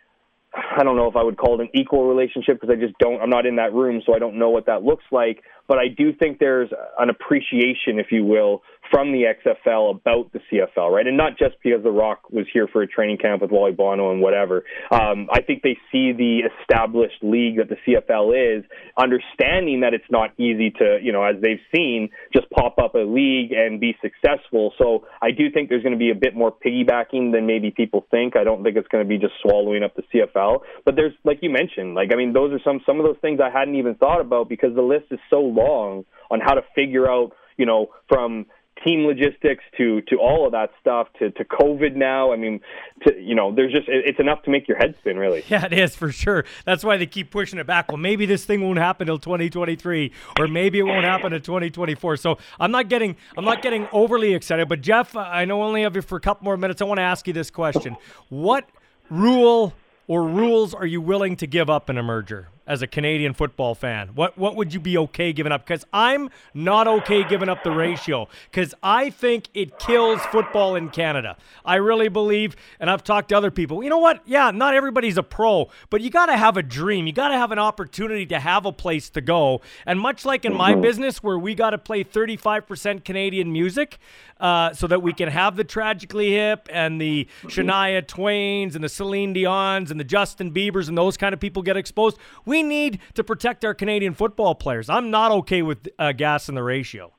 I 0.53 0.83
don't 0.83 0.97
know 0.97 1.07
if 1.07 1.15
I 1.15 1.23
would 1.23 1.37
call 1.37 1.59
it 1.59 1.63
an 1.63 1.69
equal 1.73 2.07
relationship 2.07 2.59
because 2.59 2.75
I 2.75 2.79
just 2.79 2.97
don't. 2.99 3.21
I'm 3.21 3.29
not 3.29 3.45
in 3.45 3.55
that 3.55 3.73
room, 3.73 4.01
so 4.05 4.13
I 4.13 4.19
don't 4.19 4.37
know 4.37 4.49
what 4.49 4.65
that 4.65 4.83
looks 4.83 5.05
like. 5.11 5.43
But 5.71 5.79
I 5.79 5.87
do 5.87 6.11
think 6.11 6.39
there's 6.39 6.69
an 6.99 7.09
appreciation, 7.09 7.97
if 7.97 8.07
you 8.11 8.25
will, 8.25 8.61
from 8.91 9.13
the 9.13 9.23
XFL 9.23 9.95
about 9.95 10.33
the 10.33 10.41
CFL, 10.51 10.91
right? 10.91 11.07
And 11.07 11.15
not 11.15 11.37
just 11.37 11.55
because 11.63 11.81
The 11.81 11.91
Rock 11.91 12.29
was 12.29 12.45
here 12.51 12.67
for 12.67 12.81
a 12.81 12.87
training 12.87 13.19
camp 13.19 13.41
with 13.41 13.51
Wally 13.51 13.71
Buono 13.71 14.11
and 14.11 14.21
whatever. 14.21 14.65
Um, 14.91 15.29
I 15.31 15.39
think 15.41 15.63
they 15.63 15.77
see 15.89 16.11
the 16.11 16.41
established 16.59 17.23
league 17.23 17.55
that 17.55 17.69
the 17.69 17.77
CFL 17.87 18.57
is, 18.59 18.65
understanding 18.97 19.79
that 19.79 19.93
it's 19.93 20.11
not 20.11 20.31
easy 20.37 20.71
to, 20.71 20.99
you 21.01 21.13
know, 21.13 21.23
as 21.23 21.41
they've 21.41 21.63
seen, 21.73 22.09
just 22.33 22.49
pop 22.49 22.75
up 22.77 22.95
a 22.95 23.07
league 23.07 23.53
and 23.53 23.79
be 23.79 23.95
successful. 24.01 24.73
So 24.77 25.05
I 25.21 25.31
do 25.31 25.49
think 25.53 25.69
there's 25.69 25.83
going 25.83 25.95
to 25.95 25.99
be 25.99 26.11
a 26.11 26.19
bit 26.19 26.35
more 26.35 26.51
piggybacking 26.51 27.31
than 27.31 27.47
maybe 27.47 27.71
people 27.71 28.05
think. 28.11 28.35
I 28.35 28.43
don't 28.43 28.61
think 28.61 28.75
it's 28.75 28.89
going 28.89 29.05
to 29.05 29.07
be 29.07 29.17
just 29.17 29.35
swallowing 29.41 29.83
up 29.83 29.95
the 29.95 30.03
CFL. 30.13 30.63
But 30.83 30.97
there's, 30.97 31.13
like 31.23 31.39
you 31.41 31.49
mentioned, 31.49 31.95
like 31.95 32.09
I 32.11 32.17
mean, 32.17 32.33
those 32.33 32.51
are 32.51 32.59
some 32.61 32.81
some 32.85 32.99
of 32.99 33.05
those 33.05 33.19
things 33.21 33.39
I 33.39 33.57
hadn't 33.57 33.75
even 33.75 33.95
thought 33.95 34.19
about 34.19 34.49
because 34.49 34.75
the 34.75 34.81
list 34.81 35.05
is 35.11 35.19
so 35.29 35.39
long 35.39 35.60
on 35.65 36.39
how 36.39 36.53
to 36.53 36.63
figure 36.75 37.09
out, 37.09 37.31
you 37.57 37.65
know, 37.65 37.87
from 38.07 38.45
team 38.85 39.05
logistics 39.05 39.63
to 39.77 40.01
to 40.01 40.17
all 40.17 40.45
of 40.45 40.51
that 40.51 40.71
stuff 40.79 41.07
to 41.19 41.31
to 41.31 41.43
COVID 41.45 41.95
now. 41.95 42.31
I 42.31 42.35
mean, 42.35 42.61
to, 43.05 43.19
you 43.19 43.35
know, 43.35 43.53
there's 43.53 43.71
just 43.71 43.87
it's 43.87 44.19
enough 44.19 44.43
to 44.43 44.51
make 44.51 44.67
your 44.67 44.77
head 44.77 44.95
spin, 44.99 45.17
really. 45.17 45.43
Yeah, 45.51 45.65
it 45.65 45.73
is 45.73 45.97
for 45.97 46.13
sure. 46.13 46.45
That's 46.65 46.83
why 46.83 46.95
they 46.95 47.05
keep 47.05 47.29
pushing 47.29 47.59
it 47.59 47.67
back. 47.67 47.89
Well, 47.89 47.97
maybe 47.97 48.25
this 48.25 48.45
thing 48.45 48.61
won't 48.61 48.79
happen 48.79 49.09
until 49.09 49.19
2023, 49.19 50.11
or 50.39 50.47
maybe 50.47 50.79
it 50.79 50.83
won't 50.83 51.03
happen 51.03 51.33
in 51.33 51.41
2024. 51.41 52.15
So 52.17 52.37
I'm 52.57 52.71
not 52.71 52.87
getting 52.87 53.17
I'm 53.37 53.43
not 53.43 53.61
getting 53.61 53.87
overly 53.91 54.33
excited. 54.33 54.69
But 54.69 54.81
Jeff, 54.81 55.15
I 55.15 55.43
know 55.45 55.61
only 55.61 55.81
have 55.81 55.95
you 55.95 56.01
for 56.01 56.15
a 56.15 56.21
couple 56.21 56.45
more 56.45 56.55
minutes. 56.55 56.81
I 56.81 56.85
want 56.85 56.99
to 56.99 57.03
ask 57.03 57.27
you 57.27 57.33
this 57.33 57.51
question: 57.51 57.97
What 58.29 58.69
rule 59.09 59.73
or 60.07 60.23
rules 60.23 60.73
are 60.73 60.85
you 60.85 61.01
willing 61.01 61.35
to 61.37 61.47
give 61.47 61.69
up 61.69 61.89
in 61.89 61.97
a 61.97 62.03
merger? 62.03 62.47
As 62.71 62.81
a 62.81 62.87
Canadian 62.87 63.33
football 63.33 63.75
fan? 63.75 64.11
What 64.15 64.37
what 64.37 64.55
would 64.55 64.73
you 64.73 64.79
be 64.79 64.97
okay 64.97 65.33
giving 65.33 65.51
up? 65.51 65.65
Because 65.65 65.85
I'm 65.91 66.29
not 66.53 66.87
okay 66.87 67.27
giving 67.27 67.49
up 67.49 67.65
the 67.65 67.71
ratio 67.71 68.29
because 68.49 68.73
I 68.81 69.09
think 69.09 69.49
it 69.53 69.77
kills 69.77 70.21
football 70.31 70.75
in 70.75 70.89
Canada. 70.89 71.35
I 71.65 71.75
really 71.75 72.07
believe, 72.07 72.55
and 72.79 72.89
I've 72.89 73.03
talked 73.03 73.29
to 73.29 73.35
other 73.35 73.51
people. 73.51 73.83
You 73.83 73.89
know 73.89 73.97
what? 73.97 74.21
Yeah, 74.25 74.51
not 74.51 74.73
everybody's 74.73 75.17
a 75.17 75.23
pro, 75.23 75.69
but 75.89 75.99
you 75.99 76.09
got 76.09 76.27
to 76.27 76.37
have 76.37 76.55
a 76.55 76.63
dream. 76.63 77.07
You 77.07 77.13
got 77.13 77.27
to 77.27 77.37
have 77.37 77.51
an 77.51 77.59
opportunity 77.59 78.25
to 78.27 78.39
have 78.39 78.65
a 78.65 78.71
place 78.71 79.09
to 79.11 79.21
go. 79.21 79.59
And 79.85 79.99
much 79.99 80.23
like 80.23 80.45
in 80.45 80.55
my 80.55 80.73
business, 80.73 81.21
where 81.21 81.37
we 81.37 81.53
got 81.53 81.71
to 81.71 81.77
play 81.77 82.05
35% 82.05 83.03
Canadian 83.03 83.51
music, 83.51 83.99
uh, 84.41 84.73
so 84.73 84.87
that 84.87 85.01
we 85.01 85.13
can 85.13 85.29
have 85.29 85.55
the 85.55 85.63
Tragically 85.63 86.31
Hip 86.31 86.67
and 86.71 86.99
the 86.99 87.27
Shania 87.43 88.05
Twains 88.05 88.75
and 88.75 88.83
the 88.83 88.89
Celine 88.89 89.33
Dion's 89.33 89.91
and 89.91 89.99
the 89.99 90.03
Justin 90.03 90.51
Biebers 90.51 90.89
and 90.89 90.97
those 90.97 91.15
kind 91.15 91.33
of 91.33 91.39
people 91.39 91.61
get 91.61 91.77
exposed. 91.77 92.17
We 92.43 92.60
need 92.63 92.99
to 93.15 93.23
protect 93.23 93.65
our 93.65 93.73
Canadian 93.73 94.13
football 94.13 94.55
players. 94.55 94.89
I'm 94.89 95.11
not 95.11 95.31
okay 95.31 95.61
with 95.61 95.87
uh, 95.97 96.11
gas 96.11 96.49
in 96.49 96.55
the 96.55 96.63
ratio. 96.63 97.13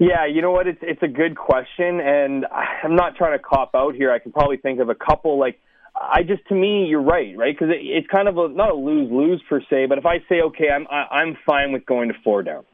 Yeah, 0.00 0.26
you 0.26 0.42
know 0.42 0.50
what? 0.50 0.66
It's 0.66 0.80
it's 0.82 1.02
a 1.02 1.08
good 1.08 1.36
question, 1.36 2.00
and 2.00 2.44
I'm 2.82 2.96
not 2.96 3.14
trying 3.14 3.38
to 3.38 3.42
cop 3.42 3.70
out 3.74 3.94
here. 3.94 4.10
I 4.10 4.18
can 4.18 4.32
probably 4.32 4.56
think 4.56 4.80
of 4.80 4.88
a 4.88 4.96
couple. 4.96 5.38
Like, 5.38 5.60
I 5.94 6.22
just 6.22 6.46
to 6.48 6.54
me, 6.54 6.86
you're 6.86 7.02
right, 7.02 7.36
right? 7.36 7.54
Because 7.54 7.72
it, 7.72 7.80
it's 7.82 8.08
kind 8.08 8.26
of 8.26 8.36
a 8.36 8.48
not 8.48 8.70
a 8.70 8.74
lose 8.74 9.10
lose 9.12 9.42
per 9.48 9.60
se, 9.70 9.86
but 9.86 9.98
if 9.98 10.06
I 10.06 10.18
say 10.28 10.40
okay, 10.40 10.70
I'm 10.70 10.86
I, 10.90 11.18
I'm 11.20 11.36
fine 11.46 11.72
with 11.72 11.86
going 11.86 12.08
to 12.08 12.14
four 12.24 12.42
down. 12.42 12.64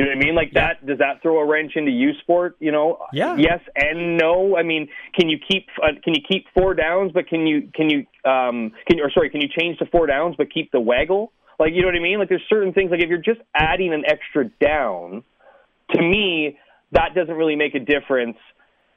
You 0.00 0.06
know 0.06 0.12
what 0.12 0.22
I 0.22 0.24
mean? 0.24 0.34
Like 0.34 0.48
yeah. 0.54 0.68
that. 0.68 0.86
Does 0.86 0.98
that 0.98 1.20
throw 1.20 1.40
a 1.40 1.46
wrench 1.46 1.72
into 1.76 1.90
U 1.90 2.12
Sport? 2.22 2.56
You 2.58 2.72
know? 2.72 3.04
Yeah. 3.12 3.36
Yes 3.36 3.60
and 3.76 4.16
no. 4.16 4.56
I 4.56 4.62
mean, 4.62 4.88
can 5.14 5.28
you 5.28 5.36
keep 5.38 5.66
uh, 5.82 5.88
can 6.02 6.14
you 6.14 6.22
keep 6.26 6.46
four 6.54 6.72
downs, 6.72 7.12
but 7.12 7.28
can 7.28 7.46
you 7.46 7.68
can 7.74 7.90
you 7.90 7.98
um 8.24 8.72
can 8.86 8.96
you, 8.96 9.04
or 9.04 9.10
sorry, 9.12 9.28
can 9.28 9.42
you 9.42 9.48
change 9.48 9.76
to 9.80 9.86
four 9.86 10.06
downs 10.06 10.36
but 10.38 10.50
keep 10.50 10.72
the 10.72 10.80
waggle? 10.80 11.32
Like 11.58 11.74
you 11.74 11.82
know 11.82 11.88
what 11.88 11.96
I 11.96 12.00
mean? 12.00 12.18
Like 12.18 12.30
there's 12.30 12.46
certain 12.48 12.72
things 12.72 12.90
like 12.90 13.00
if 13.00 13.10
you're 13.10 13.18
just 13.18 13.40
adding 13.54 13.92
an 13.92 14.04
extra 14.06 14.48
down, 14.58 15.22
to 15.90 16.00
me 16.00 16.56
that 16.92 17.10
doesn't 17.14 17.34
really 17.34 17.56
make 17.56 17.74
a 17.74 17.78
difference 17.78 18.38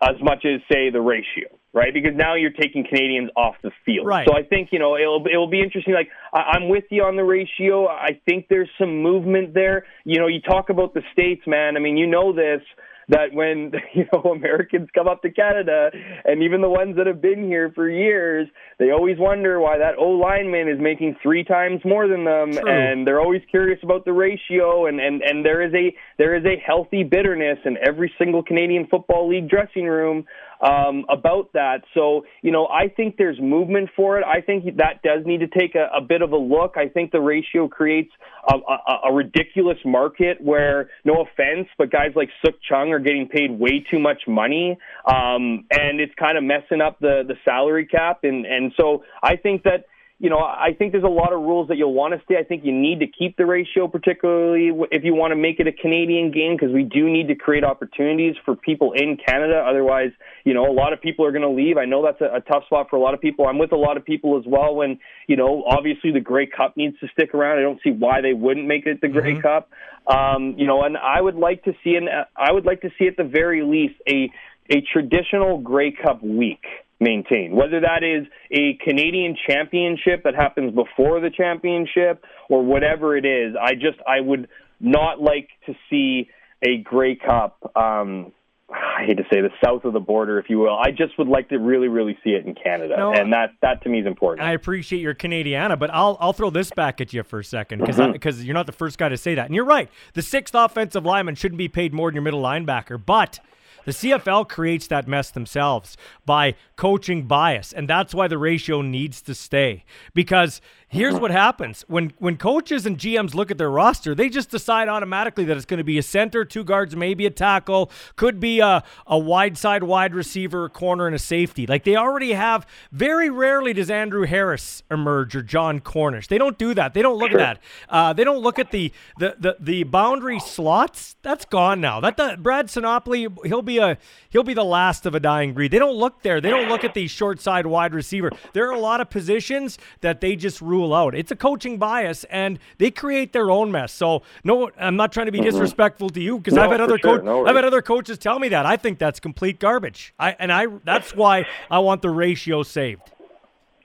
as 0.01 0.15
much 0.21 0.45
as 0.45 0.61
say 0.71 0.89
the 0.89 1.01
ratio 1.01 1.49
right? 1.73 1.93
Because 1.93 2.11
now 2.15 2.35
you're 2.35 2.51
taking 2.51 2.85
Canadians 2.87 3.29
off 3.35 3.55
the 3.63 3.71
field. 3.85 4.07
Right. 4.07 4.27
So 4.27 4.37
I 4.37 4.43
think 4.43 4.69
you 4.71 4.79
know 4.79 4.95
it'll 4.95 5.25
it'll 5.25 5.49
be 5.49 5.61
interesting. 5.61 5.93
Like 5.93 6.09
I, 6.31 6.57
I'm 6.57 6.69
with 6.69 6.85
you 6.89 7.03
on 7.03 7.15
the 7.15 7.23
ratio. 7.23 7.87
I 7.87 8.19
think 8.25 8.47
there's 8.49 8.69
some 8.77 9.01
movement 9.01 9.53
there. 9.53 9.85
You 10.05 10.19
know, 10.19 10.27
you 10.27 10.41
talk 10.41 10.69
about 10.69 10.93
the 10.93 11.01
states, 11.11 11.41
man. 11.47 11.75
I 11.75 11.79
mean, 11.79 11.97
you 11.97 12.07
know 12.07 12.33
this 12.33 12.61
that 13.09 13.33
when 13.33 13.71
you 13.93 14.05
know 14.11 14.31
Americans 14.31 14.89
come 14.93 15.07
up 15.07 15.21
to 15.23 15.31
Canada, 15.31 15.89
and 16.25 16.43
even 16.43 16.61
the 16.61 16.69
ones 16.69 16.95
that 16.97 17.07
have 17.07 17.21
been 17.21 17.43
here 17.43 17.71
for 17.73 17.89
years, 17.89 18.47
they 18.79 18.91
always 18.91 19.17
wonder 19.17 19.59
why 19.59 19.77
that 19.77 19.95
O 19.97 20.09
lineman 20.09 20.67
is 20.69 20.79
making 20.79 21.17
three 21.21 21.43
times 21.43 21.81
more 21.85 22.07
than 22.07 22.23
them, 22.25 22.53
True. 22.53 22.69
and 22.69 23.05
they're 23.05 23.21
always 23.21 23.41
curious 23.49 23.79
about 23.83 24.05
the 24.05 24.13
ratio. 24.13 24.85
And 24.85 24.99
and 24.99 25.21
and 25.21 25.45
there 25.45 25.61
is 25.61 25.73
a 25.73 25.95
there 26.17 26.35
is 26.35 26.45
a 26.45 26.61
healthy 26.65 27.03
bitterness 27.03 27.59
in 27.65 27.77
every 27.85 28.13
single 28.17 28.43
Canadian 28.43 28.87
Football 28.87 29.29
League 29.29 29.49
dressing 29.49 29.85
room 29.85 30.25
um, 30.63 31.05
about 31.09 31.51
that. 31.53 31.81
So, 31.93 32.25
you 32.41 32.51
know, 32.51 32.67
I 32.67 32.87
think 32.87 33.17
there's 33.17 33.39
movement 33.39 33.89
for 33.95 34.17
it. 34.17 34.23
I 34.23 34.41
think 34.41 34.63
that 34.77 35.01
does 35.03 35.25
need 35.25 35.41
to 35.41 35.47
take 35.47 35.75
a, 35.75 35.89
a 35.95 36.01
bit 36.01 36.21
of 36.21 36.31
a 36.31 36.37
look. 36.37 36.75
I 36.77 36.87
think 36.87 37.11
the 37.11 37.21
ratio 37.21 37.67
creates 37.67 38.11
a, 38.47 38.55
a, 38.55 39.09
a 39.09 39.13
ridiculous 39.13 39.77
market 39.85 40.37
where, 40.41 40.89
no 41.03 41.25
offense, 41.25 41.67
but 41.77 41.91
guys 41.91 42.11
like 42.15 42.29
Sukh 42.45 42.55
Chungh 42.69 42.91
are 42.91 42.99
getting 42.99 43.27
paid 43.27 43.51
way 43.51 43.85
too 43.91 43.99
much 43.99 44.21
money, 44.27 44.77
um, 45.05 45.65
and 45.71 45.99
it's 45.99 46.13
kind 46.17 46.37
of 46.37 46.43
messing 46.43 46.81
up 46.81 46.99
the 46.99 47.23
the 47.27 47.35
salary 47.43 47.85
cap. 47.85 48.19
And 48.23 48.45
and 48.45 48.71
so 48.79 49.03
I 49.21 49.35
think 49.35 49.63
that 49.63 49.85
you 50.23 50.29
know, 50.29 50.39
I 50.39 50.69
think 50.71 50.93
there's 50.93 51.03
a 51.03 51.07
lot 51.09 51.33
of 51.33 51.41
rules 51.41 51.67
that 51.67 51.75
you'll 51.75 51.93
want 51.93 52.13
to 52.13 52.21
stay. 52.23 52.37
I 52.39 52.45
think 52.45 52.63
you 52.63 52.71
need 52.71 53.01
to 53.01 53.07
keep 53.07 53.35
the 53.35 53.45
ratio, 53.45 53.89
particularly 53.89 54.71
if 54.89 55.03
you 55.03 55.13
want 55.13 55.31
to 55.31 55.35
make 55.35 55.59
it 55.59 55.67
a 55.67 55.73
Canadian 55.73 56.31
game, 56.31 56.55
because 56.55 56.73
we 56.73 56.83
do 56.83 57.11
need 57.11 57.27
to 57.27 57.35
create 57.35 57.65
opportunities 57.65 58.35
for 58.45 58.55
people 58.55 58.93
in 58.93 59.17
Canada. 59.17 59.61
Otherwise, 59.67 60.11
you 60.45 60.53
know, 60.53 60.63
a 60.65 60.71
lot 60.71 60.93
of 60.93 61.01
people 61.01 61.25
are 61.25 61.33
going 61.33 61.41
to 61.41 61.49
leave. 61.49 61.75
I 61.75 61.83
know 61.83 62.01
that's 62.01 62.21
a, 62.21 62.37
a 62.37 62.39
tough 62.39 62.63
spot 62.67 62.87
for 62.89 62.95
a 62.95 63.01
lot 63.01 63.13
of 63.13 63.19
people. 63.19 63.47
I'm 63.47 63.57
with 63.59 63.73
a 63.73 63.77
lot 63.77 63.97
of 63.97 64.05
people 64.05 64.39
as 64.39 64.45
well. 64.47 64.73
When 64.75 64.97
you 65.27 65.35
know, 65.35 65.65
obviously 65.67 66.13
the 66.13 66.21
Grey 66.21 66.45
Cup 66.45 66.77
needs 66.77 66.97
to 67.01 67.09
stick 67.09 67.33
around. 67.33 67.59
I 67.59 67.63
don't 67.63 67.81
see 67.83 67.91
why 67.91 68.21
they 68.21 68.31
wouldn't 68.31 68.65
make 68.65 68.85
it 68.85 69.01
the 69.01 69.09
Grey 69.09 69.33
mm-hmm. 69.33 69.41
Cup. 69.41 69.71
Um, 70.07 70.55
you 70.57 70.67
know, 70.67 70.83
and 70.83 70.95
I 70.95 71.19
would 71.19 71.35
like 71.35 71.65
to 71.65 71.73
see 71.83 71.95
an 71.95 72.07
I 72.07 72.53
would 72.53 72.65
like 72.65 72.79
to 72.83 72.91
see 72.97 73.07
at 73.07 73.17
the 73.17 73.25
very 73.25 73.61
least 73.61 73.95
a 74.07 74.31
a 74.69 74.79
traditional 74.93 75.57
Grey 75.57 75.91
Cup 75.91 76.23
week 76.23 76.63
maintain. 77.03 77.55
Whether 77.55 77.81
that 77.81 78.03
is 78.03 78.25
a 78.51 78.77
Canadian 78.83 79.35
championship 79.47 80.23
that 80.23 80.35
happens 80.35 80.73
before 80.73 81.19
the 81.19 81.29
championship 81.29 82.23
or 82.49 82.63
whatever 82.63 83.17
it 83.17 83.25
is, 83.25 83.55
I 83.61 83.73
just 83.73 83.99
I 84.07 84.21
would 84.21 84.47
not 84.79 85.21
like 85.21 85.49
to 85.67 85.73
see 85.89 86.29
a 86.61 86.77
Grey 86.77 87.15
Cup. 87.15 87.57
Um, 87.75 88.31
I 88.73 89.05
hate 89.05 89.17
to 89.17 89.23
say 89.31 89.41
the 89.41 89.49
south 89.63 89.83
of 89.85 89.93
the 89.93 89.99
border, 89.99 90.39
if 90.39 90.49
you 90.49 90.57
will. 90.57 90.75
I 90.75 90.89
just 90.89 91.17
would 91.17 91.27
like 91.27 91.49
to 91.49 91.59
really, 91.59 91.89
really 91.89 92.17
see 92.23 92.31
it 92.31 92.45
in 92.45 92.55
Canada, 92.55 92.95
no, 92.97 93.13
and 93.13 93.31
that 93.33 93.51
that 93.61 93.83
to 93.83 93.89
me 93.89 93.99
is 93.99 94.07
important. 94.07 94.47
I 94.47 94.53
appreciate 94.53 94.99
your 94.99 95.13
Canadiana, 95.13 95.77
but 95.77 95.91
I'll 95.93 96.17
I'll 96.19 96.33
throw 96.33 96.49
this 96.49 96.71
back 96.71 96.99
at 97.01 97.13
you 97.13 97.23
for 97.23 97.39
a 97.39 97.43
second 97.43 97.79
because 97.79 97.97
because 98.11 98.37
mm-hmm. 98.37 98.45
you're 98.45 98.53
not 98.53 98.65
the 98.65 98.71
first 98.71 98.97
guy 98.97 99.09
to 99.09 99.17
say 99.17 99.35
that, 99.35 99.45
and 99.45 99.55
you're 99.55 99.65
right. 99.65 99.89
The 100.13 100.21
sixth 100.21 100.55
offensive 100.55 101.05
lineman 101.05 101.35
shouldn't 101.35 101.57
be 101.57 101.67
paid 101.67 101.93
more 101.93 102.09
than 102.09 102.15
your 102.15 102.23
middle 102.23 102.41
linebacker, 102.41 103.03
but 103.03 103.39
the 103.85 103.91
CFL 103.91 104.47
creates 104.47 104.87
that 104.87 105.07
mess 105.07 105.31
themselves 105.31 105.97
by 106.25 106.55
coaching 106.75 107.23
bias, 107.23 107.73
and 107.73 107.87
that's 107.87 108.13
why 108.13 108.27
the 108.27 108.37
ratio 108.37 108.81
needs 108.81 109.21
to 109.23 109.35
stay. 109.35 109.83
Because 110.13 110.61
here's 110.93 111.15
what 111.15 111.31
happens 111.31 111.83
when 111.87 112.13
when 112.19 112.37
coaches 112.37 112.85
and 112.85 112.97
GMs 112.97 113.33
look 113.33 113.51
at 113.51 113.57
their 113.57 113.69
roster, 113.69 114.15
they 114.15 114.29
just 114.29 114.49
decide 114.49 114.87
automatically 114.87 115.43
that 115.45 115.57
it's 115.57 115.65
going 115.65 115.79
to 115.79 115.83
be 115.83 115.97
a 115.97 116.03
center, 116.03 116.45
two 116.45 116.63
guards, 116.63 116.95
maybe 116.95 117.25
a 117.25 117.29
tackle, 117.29 117.91
could 118.15 118.39
be 118.39 118.59
a, 118.59 118.83
a 119.07 119.17
wide 119.17 119.57
side 119.57 119.83
wide 119.83 120.13
receiver, 120.13 120.65
a 120.65 120.69
corner, 120.69 121.07
and 121.07 121.15
a 121.15 121.19
safety. 121.19 121.65
Like 121.65 121.83
they 121.83 121.95
already 121.95 122.33
have. 122.33 122.65
Very 122.91 123.29
rarely 123.29 123.73
does 123.73 123.89
Andrew 123.89 124.25
Harris 124.25 124.83
emerge 124.89 125.35
or 125.35 125.41
Jon 125.41 125.79
Cornish. 125.79 126.27
They 126.27 126.37
don't 126.37 126.57
do 126.57 126.73
that. 126.73 126.93
They 126.93 127.01
don't 127.01 127.17
look 127.17 127.31
sure. 127.31 127.39
at 127.39 127.59
that. 127.59 127.63
Uh, 127.89 128.13
they 128.13 128.23
don't 128.23 128.39
look 128.39 128.59
at 128.59 128.71
the, 128.71 128.91
the 129.17 129.35
the 129.39 129.57
the 129.59 129.83
boundary 129.83 130.39
slots. 130.39 131.15
That's 131.21 131.45
gone 131.45 131.81
now. 131.81 131.99
That 131.99 132.17
the, 132.17 132.37
Brad 132.39 132.67
Sinopoli, 132.67 133.45
he'll 133.45 133.61
be 133.61 133.72
a 133.77 133.97
he'll 134.29 134.43
be 134.43 134.53
the 134.53 134.63
last 134.63 135.05
of 135.05 135.15
a 135.15 135.19
dying 135.19 135.53
breed. 135.53 135.71
They 135.71 135.79
don't 135.79 135.95
look 135.95 136.21
there. 136.21 136.41
They 136.41 136.49
don't 136.49 136.69
look 136.69 136.83
at 136.83 136.93
the 136.93 137.07
short 137.07 137.39
side 137.39 137.65
wide 137.65 137.93
receiver. 137.93 138.31
There 138.53 138.67
are 138.67 138.73
a 138.73 138.79
lot 138.79 139.01
of 139.01 139.09
positions 139.09 139.77
that 140.01 140.21
they 140.21 140.35
just 140.35 140.61
rule 140.61 140.93
out. 140.93 141.15
It's 141.15 141.31
a 141.31 141.35
coaching 141.35 141.77
bias, 141.77 142.23
and 142.25 142.59
they 142.77 142.91
create 142.91 143.33
their 143.33 143.49
own 143.51 143.71
mess. 143.71 143.91
So 143.91 144.23
no, 144.43 144.71
I'm 144.77 144.95
not 144.95 145.11
trying 145.11 145.27
to 145.27 145.31
be 145.31 145.39
mm-hmm. 145.39 145.49
disrespectful 145.49 146.09
to 146.11 146.21
you 146.21 146.37
because 146.37 146.53
no, 146.53 146.63
I've 146.63 146.71
had 146.71 146.81
other 146.81 146.97
sure. 146.97 147.21
no 147.21 147.45
I've 147.45 147.55
had 147.55 147.65
other 147.65 147.81
coaches 147.81 148.17
tell 148.17 148.39
me 148.39 148.49
that. 148.49 148.65
I 148.65 148.77
think 148.77 148.99
that's 148.99 149.19
complete 149.19 149.59
garbage. 149.59 150.13
I 150.19 150.35
and 150.39 150.51
I 150.51 150.67
that's 150.83 151.15
why 151.15 151.45
I 151.69 151.79
want 151.79 152.01
the 152.01 152.09
ratio 152.09 152.63
saved. 152.63 153.11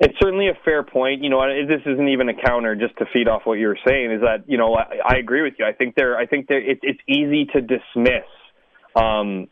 It's 0.00 0.14
certainly 0.20 0.48
a 0.48 0.54
fair 0.64 0.84
point. 0.84 1.24
You 1.24 1.30
know, 1.30 1.40
this 1.66 1.80
isn't 1.84 2.08
even 2.08 2.28
a 2.28 2.34
counter. 2.34 2.76
Just 2.76 2.96
to 2.98 3.06
feed 3.12 3.26
off 3.26 3.42
what 3.44 3.54
you 3.54 3.66
were 3.66 3.78
saying, 3.84 4.12
is 4.12 4.20
that 4.20 4.44
you 4.46 4.56
know 4.56 4.74
I, 4.74 4.98
I 5.04 5.16
agree 5.16 5.42
with 5.42 5.54
you. 5.58 5.64
I 5.64 5.72
think 5.72 5.96
there. 5.96 6.16
I 6.16 6.26
think 6.26 6.46
there. 6.46 6.60
It, 6.60 6.78
it's 6.82 7.00
easy 7.08 7.46
to 7.46 7.60
dismiss 7.60 8.28
um, 8.94 9.48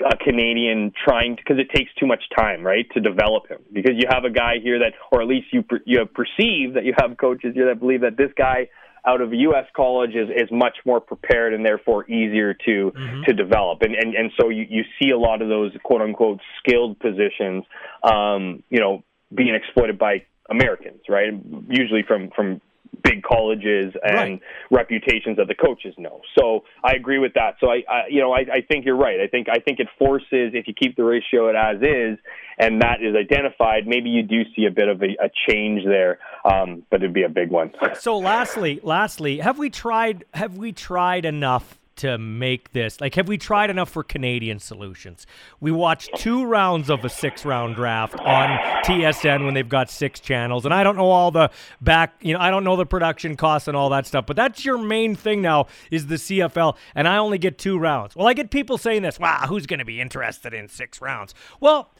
a 0.00 0.16
Canadian 0.16 0.92
trying 1.04 1.36
to 1.36 1.42
because 1.42 1.58
it 1.58 1.70
takes 1.74 1.90
too 1.94 2.06
much 2.06 2.22
time, 2.36 2.62
right, 2.62 2.86
to 2.94 3.00
develop 3.00 3.48
him. 3.48 3.58
Because 3.72 3.92
you 3.96 4.06
have 4.08 4.24
a 4.24 4.30
guy 4.30 4.54
here 4.62 4.78
that, 4.80 4.92
or 5.12 5.22
at 5.22 5.28
least 5.28 5.46
you 5.52 5.62
per, 5.62 5.80
you 5.84 6.04
perceive 6.06 6.74
that 6.74 6.84
you 6.84 6.94
have 6.98 7.16
coaches 7.16 7.54
here 7.54 7.66
that 7.66 7.80
believe 7.80 8.00
that 8.00 8.16
this 8.16 8.30
guy 8.36 8.68
out 9.06 9.20
of 9.20 9.32
a 9.32 9.36
U.S. 9.36 9.66
college 9.76 10.14
is, 10.14 10.28
is 10.30 10.50
much 10.50 10.76
more 10.86 11.00
prepared 11.00 11.52
and 11.52 11.64
therefore 11.64 12.10
easier 12.10 12.54
to 12.54 12.92
mm-hmm. 12.96 13.22
to 13.24 13.32
develop. 13.32 13.82
And, 13.82 13.94
and 13.94 14.14
and 14.14 14.30
so 14.40 14.48
you, 14.48 14.66
you 14.68 14.82
see 15.00 15.10
a 15.10 15.18
lot 15.18 15.42
of 15.42 15.48
those 15.48 15.72
quote 15.82 16.00
unquote 16.00 16.40
skilled 16.58 16.98
positions, 16.98 17.64
um, 18.02 18.62
you 18.70 18.80
know, 18.80 19.04
being 19.34 19.54
exploited 19.54 19.98
by 19.98 20.24
Americans, 20.50 21.02
right? 21.08 21.32
Usually 21.68 22.02
from 22.06 22.30
from 22.34 22.60
big 23.02 23.22
colleges 23.22 23.94
and 24.02 24.14
right. 24.14 24.40
reputations 24.70 25.36
that 25.36 25.48
the 25.48 25.54
coaches 25.54 25.94
know. 25.98 26.20
So 26.38 26.64
I 26.82 26.92
agree 26.92 27.18
with 27.18 27.34
that. 27.34 27.56
So 27.60 27.68
I, 27.68 27.82
I 27.88 28.02
you 28.08 28.20
know, 28.20 28.32
I, 28.32 28.40
I 28.40 28.60
think 28.66 28.84
you're 28.84 28.96
right. 28.96 29.20
I 29.20 29.26
think 29.26 29.48
I 29.48 29.58
think 29.58 29.80
it 29.80 29.88
forces 29.98 30.52
if 30.54 30.66
you 30.66 30.74
keep 30.74 30.96
the 30.96 31.04
ratio 31.04 31.48
as 31.48 31.80
is, 31.82 32.18
and 32.58 32.82
that 32.82 33.02
is 33.02 33.14
identified, 33.16 33.86
maybe 33.86 34.10
you 34.10 34.22
do 34.22 34.42
see 34.56 34.66
a 34.66 34.70
bit 34.70 34.88
of 34.88 35.02
a, 35.02 35.24
a 35.24 35.30
change 35.48 35.82
there, 35.84 36.18
um, 36.44 36.84
but 36.90 37.02
it'd 37.02 37.14
be 37.14 37.24
a 37.24 37.28
big 37.28 37.50
one. 37.50 37.72
so 37.98 38.18
lastly, 38.18 38.80
lastly, 38.82 39.38
have 39.38 39.58
we 39.58 39.70
tried? 39.70 40.24
Have 40.34 40.56
we 40.56 40.72
tried 40.72 41.24
enough? 41.24 41.78
To 41.96 42.18
make 42.18 42.72
this 42.72 43.00
like 43.00 43.14
have 43.14 43.28
we 43.28 43.38
tried 43.38 43.70
enough 43.70 43.90
for 43.90 44.02
Canadian 44.02 44.58
solutions? 44.58 45.26
We 45.60 45.70
watched 45.70 46.10
two 46.16 46.44
rounds 46.44 46.90
of 46.90 47.04
a 47.04 47.08
six 47.08 47.44
round 47.44 47.76
draft 47.76 48.18
on 48.20 48.48
TSN 48.84 49.44
when 49.44 49.54
they've 49.54 49.68
got 49.68 49.90
six 49.90 50.20
channels 50.20 50.64
and 50.64 50.74
I 50.74 50.84
don't 50.84 50.96
know 50.96 51.10
all 51.10 51.30
the 51.30 51.50
back 51.80 52.14
you 52.20 52.34
know 52.34 52.40
I 52.40 52.50
don't 52.50 52.64
know 52.64 52.76
the 52.76 52.86
production 52.86 53.36
costs 53.36 53.68
and 53.68 53.76
all 53.76 53.90
that 53.90 54.06
stuff 54.06 54.26
but 54.26 54.36
that's 54.36 54.64
your 54.64 54.78
main 54.78 55.14
thing 55.14 55.42
now 55.42 55.66
is 55.90 56.06
the 56.06 56.16
CFL 56.16 56.76
and 56.94 57.08
I 57.08 57.16
only 57.16 57.38
get 57.38 57.58
two 57.58 57.78
rounds. 57.78 58.16
Well 58.16 58.26
I 58.26 58.34
get 58.34 58.50
people 58.50 58.78
saying 58.78 59.02
this, 59.02 59.18
wow, 59.18 59.46
who's 59.48 59.66
going 59.66 59.78
to 59.78 59.84
be 59.84 60.00
interested 60.00 60.54
in 60.54 60.68
six 60.68 61.00
rounds? 61.00 61.34
Well, 61.60 61.90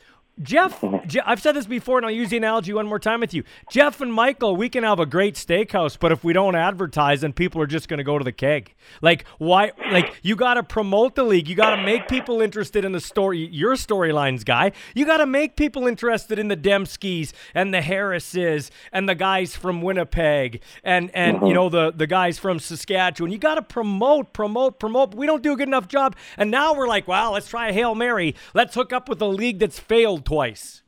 Jeff, 0.42 0.82
I've 1.24 1.40
said 1.40 1.52
this 1.52 1.66
before, 1.66 1.98
and 1.98 2.06
I'll 2.06 2.12
use 2.12 2.30
the 2.30 2.36
analogy 2.36 2.72
one 2.72 2.86
more 2.86 2.98
time 2.98 3.20
with 3.20 3.34
you. 3.34 3.44
Jeff 3.70 4.00
and 4.00 4.12
Michael, 4.12 4.56
we 4.56 4.68
can 4.68 4.84
have 4.84 4.98
a 4.98 5.06
great 5.06 5.34
steakhouse, 5.34 5.96
but 5.98 6.12
if 6.12 6.24
we 6.24 6.32
don't 6.32 6.54
advertise, 6.54 7.20
then 7.20 7.32
people 7.32 7.60
are 7.60 7.66
just 7.66 7.88
going 7.88 7.98
to 7.98 8.04
go 8.04 8.18
to 8.18 8.24
the 8.24 8.32
keg. 8.32 8.74
Like, 9.00 9.24
why? 9.38 9.72
Like, 9.90 10.18
you 10.22 10.36
got 10.36 10.54
to 10.54 10.62
promote 10.62 11.14
the 11.14 11.24
league. 11.24 11.48
You 11.48 11.54
got 11.54 11.76
to 11.76 11.82
make 11.82 12.08
people 12.08 12.40
interested 12.40 12.84
in 12.84 12.92
the 12.92 13.00
story. 13.00 13.46
Your 13.46 13.74
storylines, 13.74 14.44
guy. 14.44 14.72
You 14.94 15.06
got 15.06 15.18
to 15.18 15.26
make 15.26 15.56
people 15.56 15.86
interested 15.86 16.38
in 16.38 16.48
the 16.48 16.56
Demskis 16.56 17.32
and 17.54 17.72
the 17.72 17.80
Harrises 17.80 18.70
and 18.92 19.08
the 19.08 19.14
guys 19.14 19.54
from 19.56 19.82
Winnipeg 19.82 20.62
and 20.82 21.10
and 21.14 21.38
mm-hmm. 21.38 21.46
you 21.46 21.54
know 21.54 21.68
the 21.68 21.92
the 21.92 22.06
guys 22.06 22.38
from 22.38 22.58
Saskatchewan. 22.58 23.30
You 23.30 23.38
got 23.38 23.56
to 23.56 23.62
promote, 23.62 24.32
promote, 24.32 24.78
promote. 24.78 25.14
We 25.14 25.26
don't 25.26 25.42
do 25.42 25.52
a 25.52 25.56
good 25.56 25.68
enough 25.68 25.88
job, 25.88 26.16
and 26.36 26.50
now 26.50 26.74
we're 26.74 26.88
like, 26.88 27.06
wow, 27.06 27.32
let's 27.32 27.48
try 27.48 27.68
a 27.68 27.72
hail 27.72 27.94
mary. 27.94 28.34
Let's 28.52 28.74
hook 28.74 28.92
up 28.92 29.08
with 29.08 29.20
a 29.22 29.26
league 29.26 29.58
that's 29.58 29.78
failed 29.78 30.23
twice. 30.24 30.82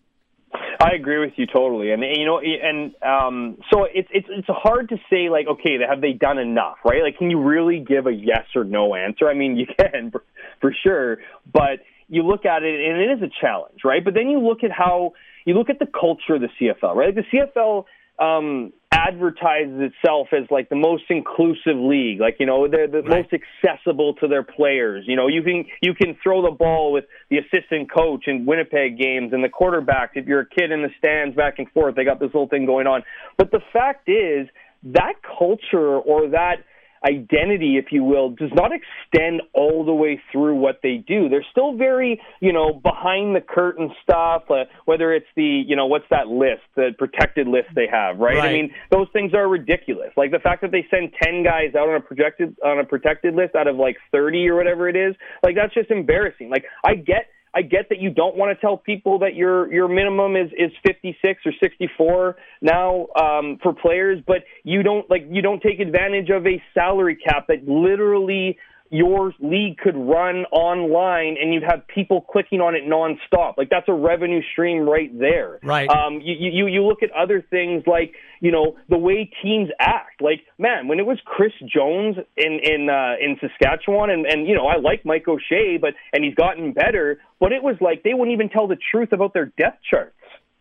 I 0.80 0.90
agree 0.94 1.18
with 1.18 1.32
you 1.36 1.46
totally, 1.46 1.90
and 1.90 2.02
you 2.02 2.24
know, 2.24 2.38
and 2.40 2.94
um, 3.02 3.58
so 3.72 3.84
it's 3.84 4.08
it's 4.12 4.26
it's 4.30 4.48
hard 4.48 4.90
to 4.90 4.96
say 5.10 5.28
like, 5.30 5.46
okay, 5.46 5.78
have 5.88 6.00
they 6.00 6.12
done 6.12 6.38
enough, 6.38 6.76
right? 6.84 7.02
Like, 7.02 7.18
can 7.18 7.30
you 7.30 7.40
really 7.40 7.80
give 7.80 8.06
a 8.06 8.12
yes 8.12 8.44
or 8.54 8.64
no 8.64 8.94
answer? 8.94 9.28
I 9.28 9.34
mean, 9.34 9.56
you 9.56 9.66
can 9.78 10.10
for, 10.10 10.24
for 10.60 10.74
sure, 10.82 11.18
but 11.52 11.80
you 12.08 12.22
look 12.22 12.44
at 12.44 12.62
it, 12.62 12.88
and 12.88 13.00
it 13.00 13.18
is 13.18 13.22
a 13.22 13.30
challenge, 13.40 13.80
right? 13.84 14.04
But 14.04 14.14
then 14.14 14.28
you 14.28 14.38
look 14.38 14.64
at 14.64 14.70
how 14.70 15.14
you 15.44 15.54
look 15.54 15.70
at 15.70 15.78
the 15.78 15.86
culture 15.86 16.34
of 16.34 16.42
the 16.42 16.48
CFL, 16.60 16.94
right? 16.94 17.14
Like 17.14 17.24
the 17.32 17.38
CFL 17.38 17.84
um, 18.18 18.72
advertises 18.90 19.92
itself 19.92 20.28
as 20.32 20.46
like 20.50 20.68
the 20.68 20.76
most 20.76 21.04
inclusive 21.10 21.76
league, 21.76 22.20
like 22.20 22.36
you 22.38 22.46
know 22.46 22.66
they're 22.68 22.88
the 22.88 23.02
right. 23.02 23.24
most 23.24 23.28
accessible 23.32 24.14
to 24.14 24.28
their 24.28 24.42
players. 24.42 25.04
You 25.06 25.16
know, 25.16 25.28
you 25.28 25.42
can 25.42 25.64
you 25.82 25.94
can 25.94 26.16
throw 26.22 26.42
the 26.42 26.50
ball 26.50 26.92
with 26.92 27.04
the 27.30 27.38
assistant 27.38 27.92
coach 27.92 28.24
in 28.26 28.46
Winnipeg 28.46 28.98
games 28.98 29.32
and 29.32 29.44
the 29.44 29.48
quarterback. 29.48 30.12
If 30.14 30.26
you're 30.26 30.40
a 30.40 30.48
kid 30.48 30.70
in 30.70 30.82
the 30.82 30.90
stands 30.98 31.36
back 31.36 31.58
and 31.58 31.70
forth, 31.72 31.94
they 31.94 32.04
got 32.04 32.20
this 32.20 32.32
whole 32.32 32.48
thing 32.48 32.66
going 32.66 32.86
on. 32.86 33.02
But 33.36 33.50
the 33.50 33.60
fact 33.72 34.08
is 34.08 34.48
that 34.84 35.14
culture 35.38 35.98
or 35.98 36.30
that 36.30 36.64
identity, 37.06 37.76
if 37.76 37.86
you 37.92 38.02
will, 38.02 38.30
does 38.30 38.50
not 38.54 38.70
extend 38.72 39.42
all 39.52 39.84
the 39.84 39.94
way 39.94 40.20
through 40.32 40.56
what 40.56 40.80
they 40.82 40.96
do. 41.06 41.28
They're 41.28 41.46
still 41.50 41.76
very, 41.76 42.20
you 42.40 42.52
know, 42.52 42.72
behind 42.72 43.36
the 43.36 43.40
curtain 43.40 43.90
stuff, 44.02 44.42
uh, 44.50 44.64
whether 44.84 45.12
it's 45.12 45.26
the, 45.36 45.62
you 45.66 45.76
know, 45.76 45.86
what's 45.86 46.06
that 46.10 46.28
list, 46.28 46.62
the 46.74 46.90
protected 46.98 47.46
list 47.46 47.68
they 47.74 47.86
have, 47.90 48.18
right? 48.18 48.36
right? 48.36 48.50
I 48.50 48.52
mean, 48.52 48.74
those 48.90 49.06
things 49.12 49.34
are 49.34 49.48
ridiculous. 49.48 50.10
Like 50.16 50.30
the 50.30 50.38
fact 50.38 50.62
that 50.62 50.72
they 50.72 50.86
send 50.90 51.12
10 51.22 51.44
guys 51.44 51.74
out 51.76 51.88
on 51.88 51.96
a 51.96 52.00
projected 52.00 52.56
on 52.64 52.78
a 52.78 52.84
protected 52.84 53.34
list 53.34 53.54
out 53.54 53.68
of 53.68 53.76
like 53.76 53.96
30 54.12 54.48
or 54.48 54.56
whatever 54.56 54.88
it 54.88 54.96
is, 54.96 55.14
like 55.42 55.54
that's 55.54 55.74
just 55.74 55.90
embarrassing. 55.90 56.50
Like 56.50 56.64
I 56.84 56.94
get 56.94 57.28
I 57.56 57.62
get 57.62 57.88
that 57.88 58.00
you 58.00 58.10
don't 58.10 58.36
want 58.36 58.54
to 58.54 58.60
tell 58.60 58.76
people 58.76 59.20
that 59.20 59.34
your 59.34 59.72
your 59.72 59.88
minimum 59.88 60.36
is 60.36 60.50
is 60.58 60.70
56 60.86 61.40
or 61.46 61.52
64 61.62 62.36
now 62.60 63.06
um, 63.18 63.58
for 63.62 63.72
players, 63.72 64.22
but 64.26 64.44
you 64.62 64.82
don't 64.82 65.08
like 65.08 65.26
you 65.30 65.40
don't 65.40 65.62
take 65.62 65.80
advantage 65.80 66.28
of 66.28 66.46
a 66.46 66.62
salary 66.74 67.16
cap 67.16 67.46
that 67.48 67.66
literally 67.66 68.58
your 68.90 69.32
league 69.40 69.78
could 69.78 69.96
run 69.96 70.44
online 70.52 71.36
and 71.40 71.52
you'd 71.52 71.64
have 71.64 71.86
people 71.88 72.20
clicking 72.20 72.60
on 72.60 72.74
it 72.74 72.84
nonstop. 72.84 73.56
Like 73.56 73.68
that's 73.68 73.88
a 73.88 73.92
revenue 73.92 74.42
stream 74.52 74.88
right 74.88 75.10
there. 75.18 75.58
Right. 75.62 75.88
Um, 75.88 76.20
you, 76.22 76.34
you, 76.38 76.66
you 76.66 76.82
look 76.82 77.02
at 77.02 77.10
other 77.12 77.44
things 77.50 77.82
like, 77.86 78.14
you 78.40 78.52
know, 78.52 78.76
the 78.88 78.98
way 78.98 79.30
teams 79.42 79.70
act. 79.80 80.20
Like, 80.20 80.42
man, 80.58 80.88
when 80.88 81.00
it 81.00 81.06
was 81.06 81.18
Chris 81.24 81.52
Jones 81.66 82.16
in, 82.36 82.60
in, 82.62 82.88
uh, 82.88 83.14
in 83.20 83.36
Saskatchewan 83.40 84.10
and, 84.10 84.24
and, 84.24 84.46
you 84.46 84.54
know, 84.54 84.66
I 84.66 84.76
like 84.78 85.04
Mike 85.04 85.26
O'Shea, 85.26 85.78
but, 85.80 85.94
and 86.12 86.24
he's 86.24 86.34
gotten 86.34 86.72
better, 86.72 87.20
but 87.40 87.52
it 87.52 87.62
was 87.62 87.76
like 87.80 88.02
they 88.02 88.14
wouldn't 88.14 88.34
even 88.34 88.48
tell 88.48 88.68
the 88.68 88.78
truth 88.90 89.12
about 89.12 89.34
their 89.34 89.46
depth 89.58 89.82
charts. 89.88 90.12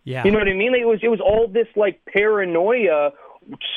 Yeah. 0.03 0.23
You 0.23 0.31
know 0.31 0.39
what 0.39 0.47
I 0.47 0.53
mean? 0.53 0.73
It 0.73 0.85
was, 0.85 0.99
it 1.01 1.09
was 1.09 1.19
all 1.19 1.47
this 1.47 1.67
like 1.75 2.01
paranoia, 2.05 3.11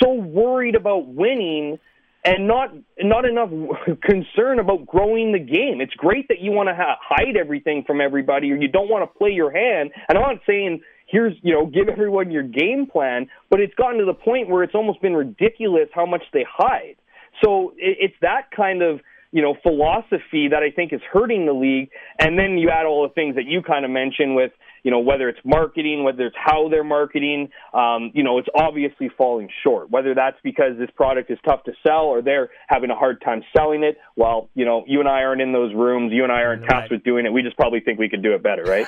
so 0.03 0.13
worried 0.13 0.75
about 0.75 1.07
winning 1.07 1.79
and 2.25 2.47
not 2.47 2.75
not 2.99 3.25
enough 3.25 3.51
concern 4.03 4.59
about 4.59 4.87
growing 4.87 5.33
the 5.33 5.39
game. 5.39 5.81
It's 5.81 5.95
great 5.95 6.29
that 6.29 6.41
you 6.41 6.53
want 6.53 6.69
to 6.69 6.75
ha- 6.75 6.99
hide 7.01 7.37
everything 7.37 7.85
from 7.87 8.01
everybody, 8.01 8.51
or 8.53 8.57
you 8.57 8.69
don't 8.69 8.89
want 8.89 9.11
to 9.11 9.19
play 9.19 9.31
your 9.31 9.51
hand. 9.51 9.91
And 10.09 10.19
I'm 10.19 10.23
not 10.23 10.43
saying 10.47 10.83
here's 11.07 11.35
you 11.43 11.55
know 11.55 11.67
give 11.67 11.89
everyone 11.89 12.31
your 12.31 12.43
game 12.43 12.87
plan, 12.91 13.29
but 13.51 13.61
it's 13.61 13.75
gotten 13.75 13.99
to 13.99 14.05
the 14.05 14.15
point 14.15 14.49
where 14.49 14.63
it's 14.63 14.75
almost 14.75 15.01
been 15.01 15.15
ridiculous 15.15 15.89
how 15.95 16.07
much 16.07 16.23
they 16.33 16.45
hide. 16.49 16.97
So 17.43 17.71
it, 17.77 17.97
it's 18.01 18.17
that 18.21 18.51
kind 18.55 18.83
of 18.83 19.01
you 19.31 19.43
know 19.43 19.55
philosophy 19.63 20.49
that 20.49 20.63
I 20.63 20.71
think 20.75 20.93
is 20.93 21.01
hurting 21.13 21.47
the 21.47 21.53
league. 21.53 21.91
And 22.19 22.39
then 22.39 22.59
you 22.59 22.71
add 22.71 22.87
all 22.87 23.03
the 23.03 23.15
things 23.15 23.37
that 23.37 23.47
you 23.47 23.63
kind 23.63 23.85
of 23.85 23.91
mentioned 23.91 24.35
with 24.35 24.53
you 24.89 24.93
know, 24.93 25.01
whether 25.01 25.29
it's 25.29 25.39
marketing, 25.45 26.03
whether 26.03 26.29
it's 26.29 26.37
how 26.43 26.71
they're 26.71 26.83
marketing, 26.83 27.51
um, 27.75 28.11
you 28.15 28.23
know, 28.23 28.39
it's 28.39 28.49
obviously 28.55 29.11
falling 29.19 29.51
short. 29.63 29.91
Whether 29.91 30.15
that's 30.15 30.39
because 30.43 30.79
this 30.79 30.89
product 30.97 31.31
is 31.31 31.37
tough 31.45 31.63
to 31.65 31.73
sell 31.87 32.05
or 32.05 32.23
they're 32.23 32.49
having 32.69 32.89
a 32.89 32.95
hard 32.95 33.21
time 33.21 33.43
selling 33.55 33.83
it. 33.83 33.99
Well, 34.17 34.49
you 34.55 34.65
know, 34.65 34.85
you 34.87 35.01
and 35.01 35.07
I 35.07 35.25
aren't 35.25 35.43
in 35.43 35.53
those 35.53 35.75
rooms. 35.75 36.11
You 36.15 36.23
and 36.23 36.33
I 36.33 36.41
aren't 36.41 36.63
right. 36.63 36.71
tasked 36.71 36.91
with 36.91 37.05
doing 37.05 37.27
it. 37.27 37.33
We 37.35 37.43
just 37.43 37.59
probably 37.59 37.81
think 37.81 37.99
we 37.99 38.09
could 38.09 38.23
do 38.23 38.33
it 38.33 38.43
better, 38.43 38.63
right? 38.63 38.87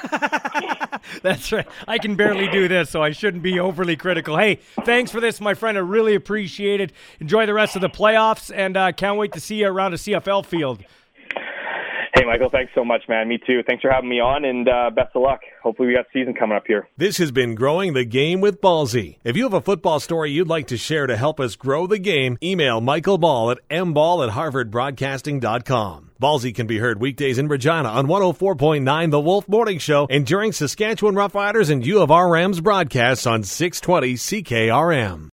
that's 1.22 1.52
right. 1.52 1.68
I 1.86 1.98
can 1.98 2.16
barely 2.16 2.48
do 2.48 2.66
this, 2.66 2.88
so 2.88 3.02
I 3.02 3.10
shouldn't 3.10 3.42
be 3.42 3.60
overly 3.60 3.96
critical. 3.96 4.38
Hey, 4.38 4.60
thanks 4.86 5.10
for 5.10 5.20
this, 5.20 5.38
my 5.38 5.52
friend. 5.52 5.76
I 5.76 5.82
really 5.82 6.14
appreciate 6.14 6.80
it. 6.80 6.94
Enjoy 7.20 7.44
the 7.44 7.52
rest 7.52 7.76
of 7.76 7.82
the 7.82 7.90
playoffs, 7.90 8.50
and 8.56 8.74
uh, 8.74 8.92
can't 8.92 9.18
wait 9.18 9.32
to 9.32 9.40
see 9.40 9.56
you 9.56 9.66
around 9.66 9.92
a 9.92 9.98
CFL 9.98 10.46
field. 10.46 10.82
Hey, 12.20 12.26
Michael, 12.26 12.50
thanks 12.50 12.72
so 12.74 12.84
much, 12.84 13.04
man. 13.08 13.28
Me 13.28 13.38
too. 13.38 13.62
Thanks 13.66 13.80
for 13.80 13.90
having 13.90 14.10
me 14.10 14.20
on, 14.20 14.44
and 14.44 14.68
uh, 14.68 14.90
best 14.94 15.16
of 15.16 15.22
luck. 15.22 15.40
Hopefully, 15.62 15.88
we 15.88 15.94
got 15.94 16.04
season 16.12 16.34
coming 16.34 16.54
up 16.54 16.64
here. 16.66 16.86
This 16.98 17.16
has 17.16 17.32
been 17.32 17.54
Growing 17.54 17.94
the 17.94 18.04
Game 18.04 18.42
with 18.42 18.60
Ballsy. 18.60 19.16
If 19.24 19.38
you 19.38 19.44
have 19.44 19.54
a 19.54 19.62
football 19.62 20.00
story 20.00 20.30
you'd 20.30 20.46
like 20.46 20.66
to 20.66 20.76
share 20.76 21.06
to 21.06 21.16
help 21.16 21.40
us 21.40 21.56
grow 21.56 21.86
the 21.86 21.98
game, 21.98 22.36
email 22.42 22.82
Michael 22.82 23.16
Ball 23.16 23.52
at 23.52 23.68
mball 23.70 24.26
at 24.28 24.34
harvardbroadcasting.com. 24.34 26.10
Ballsy 26.20 26.54
can 26.54 26.66
be 26.66 26.76
heard 26.76 27.00
weekdays 27.00 27.38
in 27.38 27.48
Regina 27.48 27.88
on 27.88 28.06
104.9 28.06 29.10
The 29.10 29.20
Wolf 29.20 29.48
Morning 29.48 29.78
Show 29.78 30.06
and 30.10 30.26
during 30.26 30.52
Saskatchewan 30.52 31.14
Roughriders 31.14 31.70
and 31.70 31.86
U 31.86 32.02
of 32.02 32.10
R 32.10 32.30
Rams 32.30 32.60
broadcasts 32.60 33.26
on 33.26 33.44
620 33.44 34.12
CKRM. 34.14 35.28